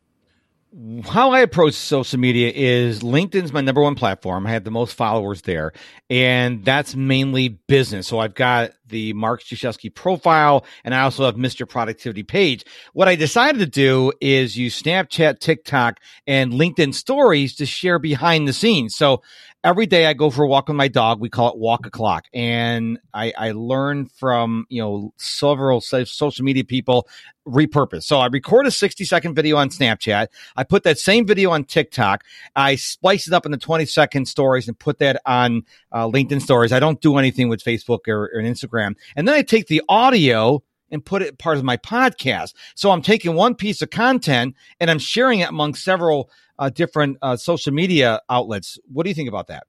how 1.04 1.32
I 1.32 1.40
approach 1.40 1.74
social 1.74 2.20
media 2.20 2.52
is 2.54 3.00
LinkedIn's 3.00 3.52
my 3.52 3.60
number 3.60 3.82
one 3.82 3.96
platform. 3.96 4.46
I 4.46 4.50
have 4.52 4.62
the 4.62 4.70
most 4.70 4.94
followers 4.94 5.42
there, 5.42 5.72
and 6.08 6.64
that's 6.64 6.94
mainly 6.94 7.48
business. 7.48 8.06
So 8.06 8.20
I've 8.20 8.34
got 8.34 8.70
the 8.86 9.12
Mark 9.14 9.42
Struczewski 9.42 9.92
profile, 9.92 10.64
and 10.84 10.94
I 10.94 11.00
also 11.00 11.24
have 11.24 11.34
Mr. 11.34 11.68
Productivity 11.68 12.22
page. 12.22 12.64
What 12.92 13.08
I 13.08 13.16
decided 13.16 13.58
to 13.58 13.66
do 13.66 14.12
is 14.20 14.56
use 14.56 14.80
Snapchat, 14.80 15.40
TikTok, 15.40 15.98
and 16.26 16.52
LinkedIn 16.52 16.94
stories 16.94 17.56
to 17.56 17.66
share 17.66 17.98
behind 17.98 18.46
the 18.46 18.52
scenes. 18.52 18.94
So 18.94 19.22
every 19.62 19.86
day 19.86 20.06
I 20.06 20.14
go 20.14 20.30
for 20.30 20.44
a 20.44 20.48
walk 20.48 20.68
with 20.68 20.76
my 20.76 20.88
dog. 20.88 21.20
We 21.20 21.28
call 21.28 21.50
it 21.50 21.58
walk 21.58 21.86
o'clock. 21.86 22.26
And 22.32 22.98
I, 23.12 23.32
I 23.36 23.52
learn 23.52 24.06
from, 24.06 24.66
you 24.68 24.82
know, 24.82 25.12
several 25.16 25.80
social 25.80 26.44
media 26.44 26.64
people 26.64 27.08
repurpose. 27.46 28.04
So 28.04 28.18
I 28.18 28.26
record 28.26 28.66
a 28.66 28.70
60 28.70 29.04
second 29.04 29.34
video 29.34 29.56
on 29.56 29.70
Snapchat. 29.70 30.28
I 30.56 30.64
put 30.64 30.84
that 30.84 30.98
same 30.98 31.26
video 31.26 31.50
on 31.50 31.64
TikTok. 31.64 32.24
I 32.56 32.76
splice 32.76 33.26
it 33.26 33.34
up 33.34 33.46
into 33.46 33.58
20 33.58 33.86
second 33.86 34.26
stories 34.26 34.68
and 34.68 34.78
put 34.78 34.98
that 34.98 35.20
on 35.26 35.62
uh, 35.92 36.06
LinkedIn 36.06 36.40
stories. 36.40 36.72
I 36.72 36.80
don't 36.80 37.00
do 37.00 37.18
anything 37.18 37.48
with 37.48 37.62
Facebook 37.62 38.08
or, 38.08 38.30
or 38.34 38.42
Instagram. 38.42 38.96
And 39.16 39.26
then 39.26 39.34
I 39.34 39.42
take 39.42 39.66
the 39.66 39.82
audio 39.88 40.62
and 40.90 41.04
put 41.04 41.22
it 41.22 41.38
part 41.38 41.56
of 41.56 41.64
my 41.64 41.76
podcast. 41.76 42.54
So 42.74 42.90
I'm 42.90 43.02
taking 43.02 43.34
one 43.34 43.54
piece 43.54 43.82
of 43.82 43.90
content 43.90 44.54
and 44.78 44.90
I'm 44.90 44.98
sharing 44.98 45.40
it 45.40 45.48
among 45.48 45.74
several 45.74 46.30
uh, 46.58 46.70
different 46.70 47.18
uh, 47.22 47.36
social 47.36 47.72
media 47.72 48.20
outlets. 48.28 48.78
What 48.92 49.04
do 49.04 49.10
you 49.10 49.14
think 49.14 49.28
about 49.28 49.48
that? 49.48 49.64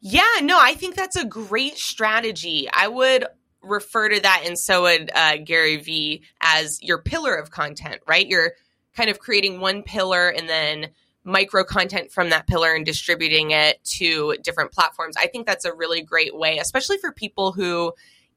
Yeah, 0.00 0.22
no, 0.42 0.58
I 0.60 0.74
think 0.74 0.96
that's 0.96 1.16
a 1.16 1.24
great 1.24 1.78
strategy. 1.78 2.68
I 2.70 2.88
would 2.88 3.26
refer 3.62 4.10
to 4.10 4.20
that, 4.20 4.42
and 4.44 4.58
so 4.58 4.82
would 4.82 5.10
uh, 5.14 5.38
Gary 5.38 5.76
Vee, 5.76 6.22
as 6.42 6.82
your 6.82 6.98
pillar 6.98 7.34
of 7.34 7.50
content, 7.50 8.02
right? 8.06 8.26
You're 8.26 8.52
kind 8.94 9.08
of 9.08 9.18
creating 9.18 9.60
one 9.60 9.82
pillar 9.82 10.28
and 10.28 10.48
then 10.48 10.90
micro 11.24 11.64
content 11.64 12.12
from 12.12 12.30
that 12.30 12.46
pillar 12.46 12.74
and 12.74 12.84
distributing 12.84 13.50
it 13.50 13.82
to 13.84 14.36
different 14.42 14.72
platforms. 14.72 15.16
I 15.16 15.26
think 15.26 15.46
that's 15.46 15.64
a 15.64 15.72
really 15.72 16.02
great 16.02 16.36
way, 16.36 16.58
especially 16.58 16.98
for 16.98 17.10
people 17.10 17.52
who 17.52 17.94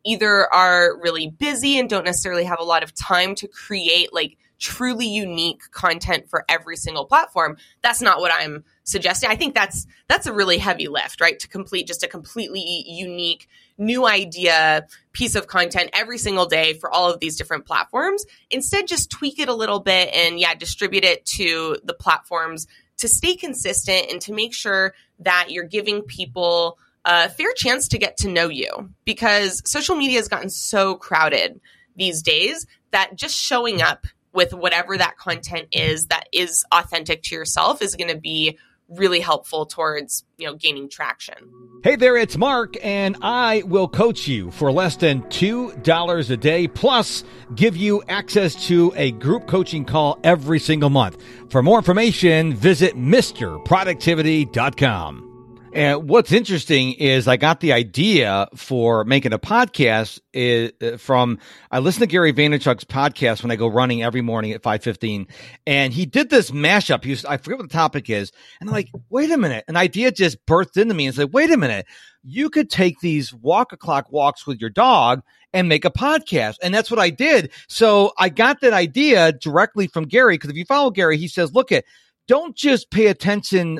either 0.07 0.51
are 0.53 0.97
really 1.01 1.27
busy 1.27 1.77
and 1.77 1.89
don't 1.89 2.05
necessarily 2.05 2.45
have 2.45 2.59
a 2.59 2.63
lot 2.63 2.83
of 2.83 2.93
time 2.93 3.35
to 3.35 3.47
create 3.47 4.13
like 4.13 4.37
truly 4.59 5.07
unique 5.07 5.61
content 5.71 6.29
for 6.29 6.43
every 6.49 6.75
single 6.75 7.05
platform. 7.05 7.57
That's 7.83 8.01
not 8.01 8.19
what 8.19 8.31
I'm 8.33 8.63
suggesting. 8.83 9.29
I 9.29 9.35
think 9.35 9.53
that's 9.53 9.85
that's 10.07 10.25
a 10.25 10.33
really 10.33 10.57
heavy 10.57 10.87
lift, 10.87 11.21
right? 11.21 11.37
To 11.39 11.47
complete 11.47 11.87
just 11.87 12.03
a 12.03 12.07
completely 12.07 12.83
unique 12.87 13.47
new 13.77 14.07
idea 14.07 14.87
piece 15.13 15.35
of 15.35 15.47
content 15.47 15.91
every 15.93 16.17
single 16.17 16.47
day 16.47 16.73
for 16.73 16.91
all 16.91 17.11
of 17.11 17.19
these 17.19 17.37
different 17.37 17.65
platforms. 17.65 18.25
Instead 18.49 18.87
just 18.87 19.11
tweak 19.11 19.39
it 19.39 19.49
a 19.49 19.53
little 19.53 19.79
bit 19.79 20.13
and 20.13 20.39
yeah, 20.39 20.55
distribute 20.55 21.03
it 21.03 21.25
to 21.25 21.77
the 21.83 21.93
platforms 21.93 22.65
to 22.97 23.07
stay 23.07 23.35
consistent 23.35 24.07
and 24.09 24.21
to 24.21 24.33
make 24.33 24.53
sure 24.53 24.93
that 25.19 25.51
you're 25.51 25.63
giving 25.63 26.01
people 26.01 26.79
a 27.07 27.29
fair 27.29 27.51
chance 27.55 27.87
to 27.87 27.97
get 27.97 28.17
to 28.17 28.27
know 28.27 28.49
you 28.49 28.89
because 29.05 29.61
social 29.65 29.95
media 29.95 30.17
has 30.17 30.27
gotten 30.27 30.49
so 30.49 30.95
crowded 30.95 31.61
these 31.95 32.21
days 32.21 32.67
that 32.91 33.15
just 33.15 33.35
showing 33.35 33.81
up 33.81 34.05
with 34.33 34.53
whatever 34.53 34.97
that 34.97 35.17
content 35.17 35.69
is 35.71 36.07
that 36.07 36.27
is 36.33 36.65
authentic 36.71 37.23
to 37.23 37.33
yourself 37.33 37.81
is 37.81 37.95
going 37.95 38.13
to 38.13 38.19
be 38.19 38.59
really 38.89 39.19
helpful 39.19 39.65
towards 39.65 40.23
you 40.37 40.45
know 40.45 40.55
gaining 40.55 40.89
traction. 40.89 41.35
Hey 41.83 41.95
there 41.95 42.17
it's 42.17 42.37
mark 42.37 42.75
and 42.83 43.17
i 43.21 43.63
will 43.65 43.87
coach 43.87 44.27
you 44.27 44.51
for 44.51 44.71
less 44.71 44.95
than 44.95 45.27
two 45.29 45.73
dollars 45.77 46.29
a 46.29 46.37
day 46.37 46.67
plus 46.67 47.23
give 47.55 47.75
you 47.75 48.03
access 48.07 48.67
to 48.67 48.93
a 48.95 49.13
group 49.13 49.47
coaching 49.47 49.85
call 49.85 50.19
every 50.23 50.59
single 50.59 50.89
month. 50.89 51.23
For 51.49 51.63
more 51.63 51.79
information 51.79 52.53
visit 52.53 52.95
mrproductivity.com 52.95 55.26
and 55.73 56.09
what's 56.09 56.31
interesting 56.31 56.93
is 56.93 57.27
I 57.27 57.37
got 57.37 57.59
the 57.59 57.73
idea 57.73 58.47
for 58.55 59.03
making 59.03 59.33
a 59.33 59.39
podcast 59.39 60.19
is, 60.33 60.71
uh, 60.81 60.97
from 60.97 61.39
I 61.71 61.79
listen 61.79 62.01
to 62.01 62.07
Gary 62.07 62.33
Vaynerchuk's 62.33 62.83
podcast 62.83 63.43
when 63.43 63.51
I 63.51 63.55
go 63.55 63.67
running 63.67 64.03
every 64.03 64.21
morning 64.21 64.51
at 64.51 64.63
five 64.63 64.83
fifteen, 64.83 65.27
and 65.65 65.93
he 65.93 66.05
did 66.05 66.29
this 66.29 66.51
mashup. 66.51 67.03
He 67.03 67.11
was 67.11 67.25
I 67.25 67.37
forget 67.37 67.59
what 67.59 67.69
the 67.69 67.73
topic 67.73 68.09
is, 68.09 68.31
and 68.59 68.69
I'm 68.69 68.73
like, 68.73 68.89
wait 69.09 69.31
a 69.31 69.37
minute, 69.37 69.65
an 69.67 69.77
idea 69.77 70.11
just 70.11 70.45
burst 70.45 70.77
into 70.77 70.93
me 70.93 71.07
and 71.07 71.15
said, 71.15 71.33
wait 71.33 71.51
a 71.51 71.57
minute, 71.57 71.85
you 72.23 72.49
could 72.49 72.69
take 72.69 72.99
these 72.99 73.33
walk 73.33 73.73
a 73.73 73.77
clock 73.77 74.11
walks 74.11 74.45
with 74.45 74.59
your 74.59 74.69
dog 74.69 75.21
and 75.53 75.69
make 75.69 75.85
a 75.85 75.91
podcast. 75.91 76.55
And 76.61 76.73
that's 76.73 76.91
what 76.91 76.99
I 76.99 77.09
did. 77.09 77.51
So 77.67 78.11
I 78.19 78.29
got 78.29 78.59
that 78.61 78.73
idea 78.73 79.31
directly 79.31 79.87
from 79.87 80.05
Gary 80.05 80.35
because 80.35 80.49
if 80.49 80.57
you 80.57 80.65
follow 80.65 80.91
Gary, 80.91 81.17
he 81.17 81.27
says, 81.27 81.53
look 81.53 81.71
at 81.71 81.85
don't 82.27 82.55
just 82.55 82.91
pay 82.91 83.07
attention 83.07 83.79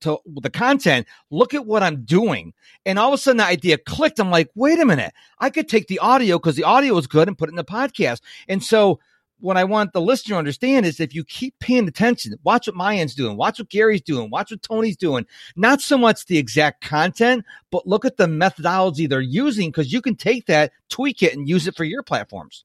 to 0.00 0.18
the 0.26 0.50
content. 0.50 1.06
Look 1.30 1.54
at 1.54 1.66
what 1.66 1.82
I'm 1.82 2.04
doing. 2.04 2.54
And 2.86 2.98
all 2.98 3.08
of 3.08 3.14
a 3.14 3.18
sudden 3.18 3.38
the 3.38 3.44
idea 3.44 3.78
clicked. 3.78 4.20
I'm 4.20 4.30
like, 4.30 4.50
wait 4.54 4.78
a 4.78 4.86
minute. 4.86 5.12
I 5.38 5.50
could 5.50 5.68
take 5.68 5.88
the 5.88 5.98
audio 5.98 6.38
because 6.38 6.56
the 6.56 6.64
audio 6.64 6.96
is 6.96 7.06
good 7.06 7.28
and 7.28 7.36
put 7.36 7.48
it 7.48 7.52
in 7.52 7.56
the 7.56 7.64
podcast. 7.64 8.20
And 8.48 8.62
so 8.62 9.00
what 9.40 9.56
I 9.56 9.64
want 9.64 9.92
the 9.92 10.00
listener 10.00 10.34
to 10.34 10.38
understand 10.38 10.84
is 10.86 10.98
if 11.00 11.14
you 11.14 11.24
keep 11.24 11.58
paying 11.60 11.86
attention, 11.86 12.34
watch 12.42 12.66
what 12.66 12.76
Maayan's 12.76 13.14
doing, 13.14 13.36
watch 13.36 13.58
what 13.58 13.68
Gary's 13.68 14.02
doing, 14.02 14.30
watch 14.30 14.50
what 14.50 14.62
Tony's 14.62 14.96
doing, 14.96 15.26
not 15.56 15.80
so 15.80 15.96
much 15.96 16.26
the 16.26 16.38
exact 16.38 16.82
content, 16.82 17.44
but 17.70 17.86
look 17.86 18.04
at 18.04 18.16
the 18.16 18.26
methodology 18.26 19.06
they're 19.06 19.20
using 19.20 19.70
because 19.70 19.92
you 19.92 20.02
can 20.02 20.16
take 20.16 20.46
that, 20.46 20.72
tweak 20.88 21.22
it, 21.22 21.36
and 21.36 21.48
use 21.48 21.66
it 21.66 21.76
for 21.76 21.84
your 21.84 22.02
platforms 22.02 22.64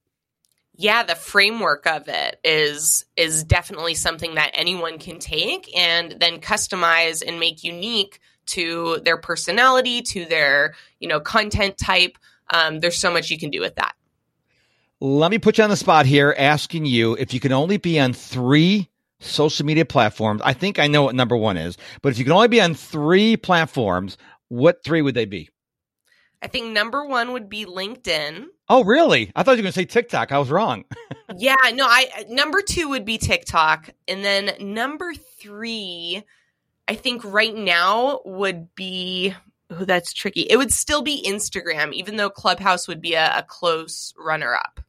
yeah 0.75 1.03
the 1.03 1.15
framework 1.15 1.86
of 1.88 2.08
it 2.08 2.39
is 2.44 3.06
is 3.15 3.44
definitely 3.44 3.94
something 3.94 4.36
that 4.36 4.51
anyone 4.53 4.98
can 4.98 5.20
take 5.20 5.70
and 5.77 6.15
then 6.20 6.39
customize 6.39 7.24
and 7.25 7.39
make 7.39 7.63
unique 7.63 8.20
to 8.46 9.00
their 9.03 9.18
personality 9.18 10.01
to 10.01 10.25
their 10.25 10.75
you 11.00 11.08
know 11.08 11.20
content 11.20 11.77
type. 11.77 12.18
Um, 12.53 12.80
there's 12.80 12.98
so 12.98 13.12
much 13.12 13.30
you 13.30 13.39
can 13.39 13.50
do 13.50 13.62
with 13.62 13.75
that. 13.75 13.96
Let 15.00 15.32
me 15.32 15.39
put 15.39 15.58
you 15.58 15.63
on 15.63 15.70
the 15.70 15.77
spot 15.77 16.06
here 16.06 16.36
asking 16.38 16.86
you 16.86 17.15
if 17.18 17.34
you 17.34 17.39
can 17.39 17.51
only 17.51 17.77
be 17.77 18.00
on 18.00 18.13
three 18.13 18.89
social 19.20 19.65
media 19.65 19.86
platforms. 19.86 20.42
I 20.44 20.53
think 20.53 20.80
i 20.80 20.88
know 20.88 21.03
what 21.03 21.15
number 21.15 21.38
one 21.38 21.58
is 21.58 21.77
but 22.01 22.12
if 22.12 22.18
you 22.18 22.25
can 22.25 22.34
only 22.34 22.50
be 22.50 22.62
on 22.62 22.74
three 22.74 23.38
platforms 23.38 24.18
what 24.50 24.84
three 24.84 25.01
would 25.01 25.15
they 25.15 25.25
be? 25.25 25.50
I 26.42 26.48
think 26.48 26.74
number 26.74 27.06
one 27.06 27.32
would 27.32 27.50
be 27.50 27.65
LinkedIn. 27.65 28.46
Oh, 28.74 28.84
really? 28.84 29.32
I 29.36 29.44
thought 29.44 29.51
you 29.51 29.58
were 29.58 29.65
going 29.65 29.74
to 29.74 29.80
say 29.80 29.86
TikTok. 29.86 30.32
I 30.32 30.39
was 30.39 30.50
wrong. 30.50 30.84
yeah, 31.38 31.53
no. 31.75 31.86
I 31.88 32.25
number 32.27 32.63
two 32.63 32.89
would 32.89 33.06
be 33.06 33.20
TikTok, 33.20 33.92
and 34.08 34.25
then 34.25 34.50
number 34.60 35.13
three, 35.13 36.24
I 36.88 36.96
think 36.96 37.24
right 37.24 37.53
now 37.53 38.22
would 38.25 38.74
be. 38.74 39.36
Oh, 39.70 39.86
that's 39.86 40.12
tricky. 40.12 40.42
It 40.50 40.58
would 40.58 40.72
still 40.72 41.03
be 41.03 41.24
Instagram, 41.24 41.94
even 41.94 42.15
though 42.15 42.32
Clubhouse 42.32 42.88
would 42.88 43.00
be 43.00 43.13
a, 43.13 43.38
a 43.38 43.44
close 43.44 44.12
runner-up. 44.18 44.80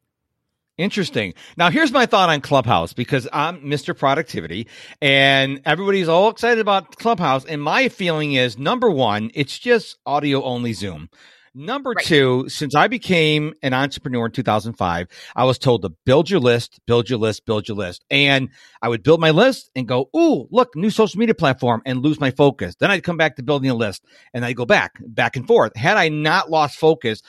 Interesting. 0.78 1.34
Now, 1.58 1.68
here's 1.70 1.92
my 1.92 2.06
thought 2.06 2.30
on 2.30 2.40
Clubhouse 2.40 2.94
because 2.94 3.28
I'm 3.34 3.60
Mr. 3.60 3.96
Productivity 3.96 4.66
and 5.02 5.60
everybody's 5.66 6.08
all 6.08 6.30
excited 6.30 6.58
about 6.58 6.96
Clubhouse. 6.96 7.44
And 7.44 7.62
my 7.62 7.90
feeling 7.90 8.32
is 8.32 8.58
number 8.58 8.90
one, 8.90 9.30
it's 9.34 9.58
just 9.58 9.98
audio 10.06 10.42
only 10.42 10.72
Zoom. 10.72 11.10
Number 11.56 11.90
right. 11.90 12.04
two, 12.04 12.48
since 12.48 12.74
I 12.74 12.88
became 12.88 13.54
an 13.62 13.74
entrepreneur 13.74 14.26
in 14.26 14.32
2005, 14.32 15.06
I 15.36 15.44
was 15.44 15.56
told 15.56 15.82
to 15.82 15.90
build 16.04 16.28
your 16.28 16.40
list, 16.40 16.80
build 16.86 17.08
your 17.08 17.20
list, 17.20 17.46
build 17.46 17.68
your 17.68 17.76
list. 17.76 18.04
And 18.10 18.48
I 18.82 18.88
would 18.88 19.04
build 19.04 19.20
my 19.20 19.30
list 19.30 19.70
and 19.76 19.86
go, 19.86 20.10
Ooh, 20.16 20.48
look, 20.50 20.74
new 20.74 20.90
social 20.90 21.20
media 21.20 21.34
platform 21.34 21.80
and 21.86 22.02
lose 22.02 22.18
my 22.18 22.32
focus. 22.32 22.74
Then 22.80 22.90
I'd 22.90 23.04
come 23.04 23.16
back 23.16 23.36
to 23.36 23.44
building 23.44 23.70
a 23.70 23.74
list 23.74 24.04
and 24.32 24.44
I'd 24.44 24.56
go 24.56 24.66
back, 24.66 24.94
back 25.06 25.36
and 25.36 25.46
forth. 25.46 25.76
Had 25.76 25.96
I 25.96 26.08
not 26.08 26.50
lost 26.50 26.76
focus, 26.76 27.22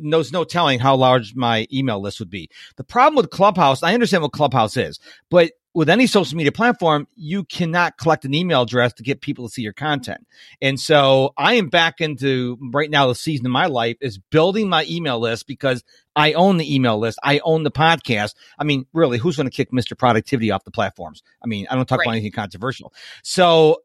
there's 0.00 0.32
no 0.32 0.44
telling 0.44 0.78
how 0.78 0.96
large 0.96 1.34
my 1.34 1.66
email 1.72 2.00
list 2.00 2.20
would 2.20 2.30
be. 2.30 2.48
The 2.76 2.84
problem 2.84 3.16
with 3.16 3.30
Clubhouse, 3.30 3.82
I 3.82 3.94
understand 3.94 4.22
what 4.22 4.32
Clubhouse 4.32 4.76
is, 4.76 4.98
but 5.30 5.52
with 5.74 5.88
any 5.88 6.06
social 6.06 6.36
media 6.36 6.52
platform, 6.52 7.08
you 7.16 7.42
cannot 7.44 7.98
collect 7.98 8.24
an 8.24 8.32
email 8.32 8.62
address 8.62 8.92
to 8.92 9.02
get 9.02 9.20
people 9.20 9.48
to 9.48 9.52
see 9.52 9.62
your 9.62 9.72
content. 9.72 10.24
And 10.62 10.78
so 10.78 11.34
I 11.36 11.54
am 11.54 11.68
back 11.68 12.00
into 12.00 12.56
right 12.72 12.88
now 12.88 13.08
the 13.08 13.14
season 13.16 13.44
of 13.44 13.50
my 13.50 13.66
life 13.66 13.96
is 14.00 14.18
building 14.18 14.68
my 14.68 14.86
email 14.88 15.18
list 15.18 15.48
because 15.48 15.82
I 16.14 16.34
own 16.34 16.58
the 16.58 16.74
email 16.74 16.98
list. 16.98 17.18
I 17.24 17.40
own 17.42 17.64
the 17.64 17.72
podcast. 17.72 18.34
I 18.56 18.62
mean, 18.62 18.86
really, 18.92 19.18
who's 19.18 19.36
going 19.36 19.48
to 19.48 19.54
kick 19.54 19.72
Mr. 19.72 19.98
Productivity 19.98 20.52
off 20.52 20.62
the 20.62 20.70
platforms? 20.70 21.24
I 21.42 21.48
mean, 21.48 21.66
I 21.68 21.74
don't 21.74 21.86
talk 21.86 21.98
right. 21.98 22.06
about 22.06 22.12
anything 22.12 22.32
controversial. 22.32 22.94
So 23.24 23.82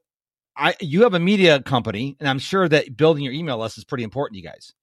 I, 0.55 0.75
you 0.79 1.03
have 1.03 1.15
a 1.15 1.19
media 1.19 1.59
company 1.59 2.17
and 2.19 2.29
I'm 2.29 2.39
sure 2.39 2.69
that 2.69 2.95
building 2.95 3.23
your 3.23 3.33
email 3.33 3.57
list 3.57 3.79
is 3.79 3.83
pretty 3.83 4.03
important 4.03 4.35
to 4.35 4.43
you 4.43 4.47
guys. 4.47 4.73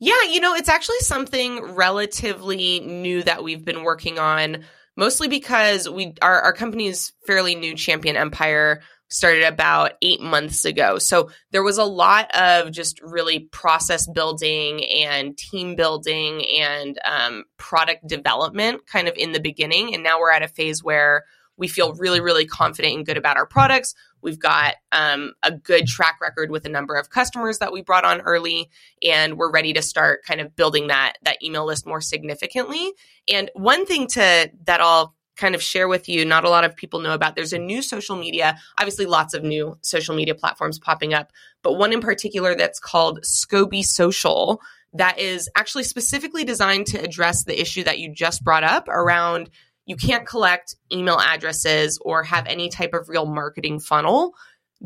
Yeah, 0.00 0.22
you 0.30 0.40
know, 0.40 0.54
it's 0.54 0.68
actually 0.68 1.00
something 1.00 1.74
relatively 1.74 2.80
new 2.80 3.22
that 3.24 3.42
we've 3.42 3.64
been 3.64 3.82
working 3.82 4.18
on 4.18 4.64
mostly 4.96 5.28
because 5.28 5.88
we 5.88 6.12
our, 6.20 6.42
our 6.42 6.52
company's 6.52 7.12
fairly 7.26 7.54
new 7.54 7.74
champion 7.74 8.16
empire 8.16 8.82
started 9.10 9.44
about 9.44 9.92
eight 10.02 10.20
months 10.20 10.64
ago. 10.64 10.98
So 10.98 11.30
there 11.50 11.62
was 11.62 11.78
a 11.78 11.84
lot 11.84 12.30
of 12.36 12.70
just 12.70 13.00
really 13.00 13.40
process 13.40 14.06
building 14.06 14.84
and 14.84 15.36
team 15.36 15.76
building 15.76 16.44
and 16.46 16.98
um, 17.04 17.44
product 17.56 18.06
development 18.06 18.86
kind 18.86 19.08
of 19.08 19.14
in 19.16 19.32
the 19.32 19.40
beginning. 19.40 19.94
And 19.94 20.02
now 20.02 20.20
we're 20.20 20.32
at 20.32 20.42
a 20.42 20.48
phase 20.48 20.84
where 20.84 21.24
we 21.58 21.68
feel 21.68 21.92
really, 21.94 22.20
really 22.20 22.46
confident 22.46 22.94
and 22.94 23.04
good 23.04 23.18
about 23.18 23.36
our 23.36 23.46
products. 23.46 23.94
We've 24.22 24.38
got 24.38 24.76
um, 24.92 25.32
a 25.42 25.52
good 25.52 25.86
track 25.86 26.18
record 26.20 26.50
with 26.50 26.64
a 26.64 26.70
number 26.70 26.94
of 26.94 27.10
customers 27.10 27.58
that 27.58 27.72
we 27.72 27.82
brought 27.82 28.04
on 28.04 28.20
early, 28.22 28.70
and 29.06 29.36
we're 29.36 29.50
ready 29.50 29.72
to 29.74 29.82
start 29.82 30.24
kind 30.24 30.40
of 30.40 30.56
building 30.56 30.86
that 30.86 31.14
that 31.22 31.42
email 31.42 31.66
list 31.66 31.86
more 31.86 32.00
significantly. 32.00 32.92
And 33.30 33.50
one 33.54 33.84
thing 33.84 34.06
to 34.08 34.50
that 34.64 34.80
I'll 34.80 35.14
kind 35.36 35.54
of 35.54 35.62
share 35.62 35.86
with 35.86 36.08
you, 36.08 36.24
not 36.24 36.44
a 36.44 36.50
lot 36.50 36.64
of 36.64 36.74
people 36.74 37.00
know 37.00 37.14
about. 37.14 37.36
There's 37.36 37.52
a 37.52 37.58
new 37.58 37.80
social 37.80 38.16
media, 38.16 38.58
obviously 38.78 39.06
lots 39.06 39.34
of 39.34 39.44
new 39.44 39.78
social 39.82 40.16
media 40.16 40.34
platforms 40.34 40.80
popping 40.80 41.14
up, 41.14 41.32
but 41.62 41.74
one 41.74 41.92
in 41.92 42.00
particular 42.00 42.56
that's 42.56 42.80
called 42.80 43.20
Scoby 43.22 43.84
Social 43.84 44.60
that 44.94 45.18
is 45.18 45.50
actually 45.54 45.84
specifically 45.84 46.44
designed 46.44 46.86
to 46.86 47.02
address 47.02 47.44
the 47.44 47.60
issue 47.60 47.84
that 47.84 47.98
you 47.98 48.12
just 48.12 48.42
brought 48.42 48.64
up 48.64 48.88
around 48.88 49.50
you 49.88 49.96
can't 49.96 50.26
collect 50.26 50.76
email 50.92 51.18
addresses 51.18 51.98
or 52.02 52.22
have 52.22 52.46
any 52.46 52.68
type 52.68 52.92
of 52.92 53.08
real 53.08 53.24
marketing 53.24 53.80
funnel 53.80 54.34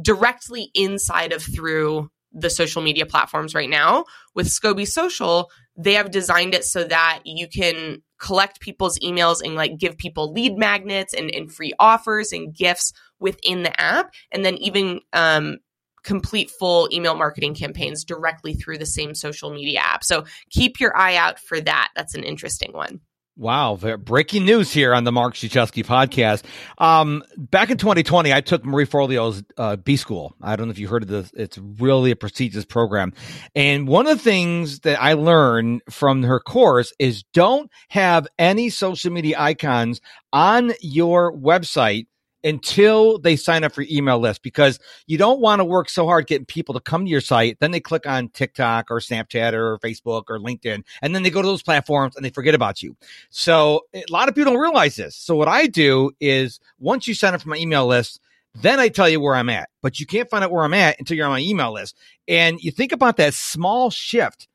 directly 0.00 0.71
inside 0.75 1.32
of 1.32 1.42
through 1.42 2.09
the 2.30 2.49
social 2.49 2.80
media 2.80 3.04
platforms 3.04 3.52
right 3.52 3.68
now. 3.68 4.04
With 4.37 4.47
Scoby 4.47 4.87
Social, 4.87 5.50
they 5.76 5.94
have 5.94 6.12
designed 6.12 6.54
it 6.54 6.64
so 6.64 6.85
that 6.85 7.23
you 7.25 7.49
can 7.49 8.02
collect 8.21 8.61
people's 8.61 8.97
emails 9.00 9.42
and 9.44 9.56
like 9.56 9.76
give 9.76 9.99
people 9.99 10.32
lead 10.32 10.56
magnets 10.56 11.12
and, 11.14 11.35
and 11.35 11.52
free 11.52 11.73
offers 11.80 12.32
and 12.32 12.54
gifts 12.54 12.92
within 13.18 13.64
the 13.64 13.80
app. 13.80 14.14
And 14.30 14.44
then 14.44 14.56
even 14.59 15.00
um, 15.12 15.59
complete 16.04 16.49
full 16.49 16.88
email 16.92 17.16
marketing 17.16 17.56
campaigns 17.56 18.04
directly 18.04 18.54
through 18.54 18.78
the 18.78 18.87
same 18.87 19.16
social 19.16 19.52
media 19.52 19.80
app. 19.80 20.04
So 20.04 20.26
keep 20.49 20.78
your 20.78 20.97
eye 20.97 21.16
out 21.16 21.40
for 21.40 21.61
that. 21.61 21.88
That's 21.97 22.14
an 22.14 22.23
interesting 22.23 22.73
one. 22.73 23.00
Wow, 23.35 23.77
breaking 23.77 24.45
news 24.45 24.71
here 24.71 24.93
on 24.93 25.05
the 25.05 25.12
Mark 25.12 25.35
Struczewski 25.35 25.87
podcast. 25.87 26.43
Um, 26.77 27.23
back 27.39 27.71
in 27.71 27.79
2020, 27.79 28.31
I 28.31 28.43
took 28.43 28.62
Marie 28.62 28.85
Forleo's 28.85 29.43
uh, 29.57 29.77
B 29.77 29.97
School. 29.97 30.37
I 30.43 30.55
don't 30.55 30.67
know 30.67 30.71
if 30.71 30.79
you 30.79 30.87
heard 30.87 31.03
of 31.03 31.09
this. 31.09 31.31
It's 31.35 31.57
really 31.57 32.11
a 32.11 32.17
prestigious 32.17 32.67
program. 32.67 33.15
And 33.55 33.89
one 33.89 34.07
of 34.07 34.19
the 34.19 34.23
things 34.23 34.81
that 34.81 35.01
I 35.01 35.15
learned 35.15 35.81
from 35.89 36.23
her 36.25 36.41
course 36.41 36.93
is 36.99 37.23
don't 37.33 37.71
have 37.89 38.29
any 38.39 38.69
social 38.69 39.11
media 39.11 39.37
icons 39.39 40.03
on 40.35 40.73
your 40.83 41.33
website 41.35 42.09
until 42.44 43.18
they 43.18 43.37
sign 43.37 43.64
up 43.64 43.72
for 43.72 43.82
your 43.82 43.96
email 43.96 44.18
list 44.18 44.42
because 44.42 44.78
you 45.06 45.16
don't 45.16 45.40
want 45.40 45.61
to 45.61 45.64
work 45.64 45.88
so 45.88 46.06
hard 46.06 46.26
getting 46.26 46.44
people 46.44 46.75
to 46.75 46.80
come 46.80 47.04
to 47.04 47.11
your 47.11 47.20
site. 47.20 47.58
Then 47.61 47.70
they 47.70 47.80
click 47.80 48.06
on 48.06 48.28
TikTok 48.30 48.90
or 48.90 48.99
Snapchat 48.99 49.52
or 49.52 49.78
Facebook 49.78 50.25
or 50.28 50.38
LinkedIn, 50.38 50.82
and 51.02 51.14
then 51.14 51.22
they 51.22 51.30
go 51.30 51.42
to 51.42 51.49
those 51.49 51.62
platforms 51.62 52.16
and 52.16 52.25
they 52.25 52.30
forget 52.30 52.54
about 52.54 52.82
you. 52.82 52.96
So 53.30 53.82
a 53.94 54.04
lot 54.11 54.28
of 54.28 54.34
people 54.34 54.52
don't 54.52 54.61
realize 54.61 54.96
this. 54.96 55.14
So 55.14 55.37
what 55.37 55.49
I 55.49 55.66
do 55.66 56.11
is 56.20 56.61
once 56.78 57.06
you 57.06 57.14
sign 57.14 57.34
up 57.34 57.42
for 57.42 57.49
my 57.49 57.56
email 57.56 57.87
list, 57.87 58.20
Then 58.54 58.80
I 58.80 58.88
tell 58.88 59.08
you 59.08 59.20
where 59.20 59.34
I'm 59.34 59.49
at, 59.49 59.70
but 59.80 59.99
you 59.99 60.06
can't 60.06 60.28
find 60.28 60.44
out 60.44 60.50
where 60.50 60.64
I'm 60.64 60.75
at 60.75 60.99
until 60.99 61.16
you're 61.16 61.26
on 61.26 61.32
my 61.32 61.40
email 61.40 61.72
list. 61.72 61.96
And 62.28 62.61
you 62.61 62.70
think 62.70 62.92
about 62.92 63.16
that 63.16 63.34
small 63.34 63.90
shift. 63.90 64.49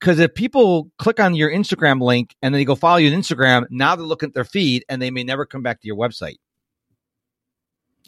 Because 0.00 0.18
if 0.18 0.34
people 0.34 0.90
click 0.98 1.20
on 1.20 1.34
your 1.34 1.50
Instagram 1.50 2.02
link 2.02 2.36
and 2.42 2.52
then 2.52 2.60
they 2.60 2.66
go 2.66 2.74
follow 2.74 2.98
you 2.98 3.10
on 3.10 3.18
Instagram, 3.18 3.66
now 3.70 3.96
they're 3.96 4.04
looking 4.04 4.28
at 4.28 4.34
their 4.34 4.44
feed 4.44 4.84
and 4.88 5.00
they 5.00 5.10
may 5.10 5.24
never 5.24 5.46
come 5.46 5.62
back 5.62 5.80
to 5.80 5.86
your 5.86 5.96
website. 5.96 6.36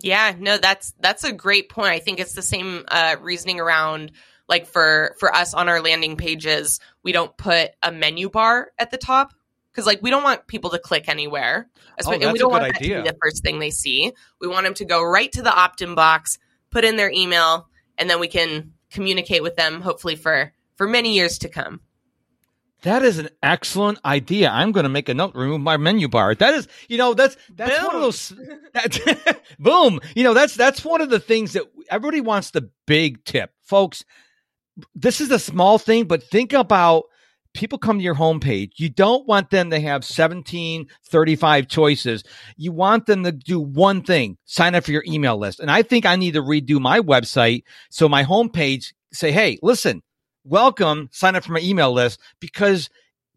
Yeah, 0.01 0.35
no, 0.39 0.59
that's 0.59 0.93
that's 1.01 1.25
a 1.25 1.33
great 1.33 1.69
point. 1.69 1.93
I 1.93 1.99
think 1.99 2.21
it's 2.21 2.35
the 2.35 2.43
same 2.43 2.85
uh, 2.89 3.17
reasoning 3.21 3.61
around 3.61 4.13
like 4.49 4.67
for 4.67 5.15
for 5.19 5.35
us 5.35 5.55
on 5.55 5.69
our 5.69 5.81
landing 5.81 6.17
pages, 6.17 6.81
we 7.03 7.13
don't 7.13 7.37
put 7.37 7.71
a 7.83 7.93
menu 7.93 8.31
bar 8.31 8.71
at 8.79 8.91
the 8.91 8.99
top 8.99 9.35
because 9.71 9.87
like 9.87 10.03
we 10.03 10.11
don't 10.11 10.23
want 10.23 10.47
people 10.47 10.71
to 10.71 10.79
click 10.79 11.09
anywhere, 11.09 11.69
Oh, 12.05 12.13
and 12.13 12.33
we 12.33 12.39
don't 12.39 12.51
a 12.51 12.55
good 12.55 12.63
want 12.63 12.73
that 12.75 12.83
to 12.83 12.89
be 13.03 13.11
the 13.11 13.17
first 13.23 13.43
thing 13.43 13.59
they 13.59 13.71
see. 13.71 14.13
We 14.41 14.49
want 14.49 14.65
them 14.65 14.75
to 14.75 14.85
go 14.85 15.03
right 15.03 15.31
to 15.33 15.43
the 15.43 15.55
opt-in 15.55 15.95
box, 15.95 16.39
put 16.71 16.85
in 16.85 16.97
their 16.97 17.11
email, 17.11 17.69
and 17.97 18.09
then 18.09 18.21
we 18.21 18.29
can 18.29 18.73
communicate 18.91 19.43
with 19.43 19.57
them 19.57 19.83
hopefully 19.83 20.17
for 20.17 20.53
for 20.77 20.89
many 20.89 21.15
years 21.15 21.39
to 21.39 21.49
come. 21.49 21.81
That 22.83 23.03
is 23.03 23.19
an 23.19 23.29
excellent 23.43 23.99
idea. 24.05 24.51
I'm 24.51 24.71
going 24.73 24.85
to 24.85 24.91
make 24.91 25.09
a 25.09 25.15
note, 25.15 25.35
remove 25.35 25.61
my 25.61 25.77
menu 25.77 26.09
bar. 26.09 26.35
That 26.35 26.55
is, 26.55 26.69
you 26.89 26.97
know, 26.97 27.13
that's, 27.15 27.37
that's 27.55 27.85
one 27.85 27.97
of 27.97 28.03
those, 28.03 28.33
boom. 29.59 30.01
You 30.15 30.25
know, 30.25 30.35
that's, 30.35 30.55
that's 30.55 30.85
one 30.85 31.01
of 31.01 31.11
the 31.11 31.19
things 31.19 31.55
that 31.55 31.65
everybody 31.91 32.21
wants 32.21 32.51
the 32.51 32.71
big 32.87 33.25
tip. 33.25 33.51
Folks, 33.63 34.05
this 34.95 35.21
is 35.21 35.31
a 35.31 35.39
small 35.41 35.79
thing, 35.79 36.05
but 36.05 36.23
think 36.23 36.53
about 36.53 37.05
people 37.55 37.79
come 37.79 37.99
to 37.99 38.05
your 38.05 38.15
homepage. 38.15 38.73
You 38.77 38.89
don't 38.89 39.27
want 39.27 39.51
them 39.51 39.71
to 39.71 39.81
have 39.81 40.05
17, 40.05 40.87
35 41.07 41.67
choices. 41.67 42.23
You 42.57 42.73
want 42.73 43.07
them 43.07 43.25
to 43.25 43.33
do 43.33 43.59
one 43.61 44.03
thing, 44.03 44.39
sign 44.45 44.77
up 44.77 44.85
for 44.85 44.93
your 44.93 45.05
email 45.07 45.37
list. 45.37 45.59
And 45.59 45.71
I 45.71 45.83
think 45.83 46.07
I 46.07 46.15
need 46.15 46.35
to 46.35 46.43
redo 46.43 46.81
my 46.81 47.01
website. 47.01 47.65
So 47.91 48.09
my 48.09 48.23
homepage 48.23 48.93
say, 49.13 49.33
Hey, 49.33 49.59
listen, 49.63 50.03
welcome, 50.49 51.09
sign 51.13 51.37
up 51.37 51.45
for 51.45 51.53
my 51.53 51.61
email 51.61 51.93
list 51.93 52.19
because 52.41 52.89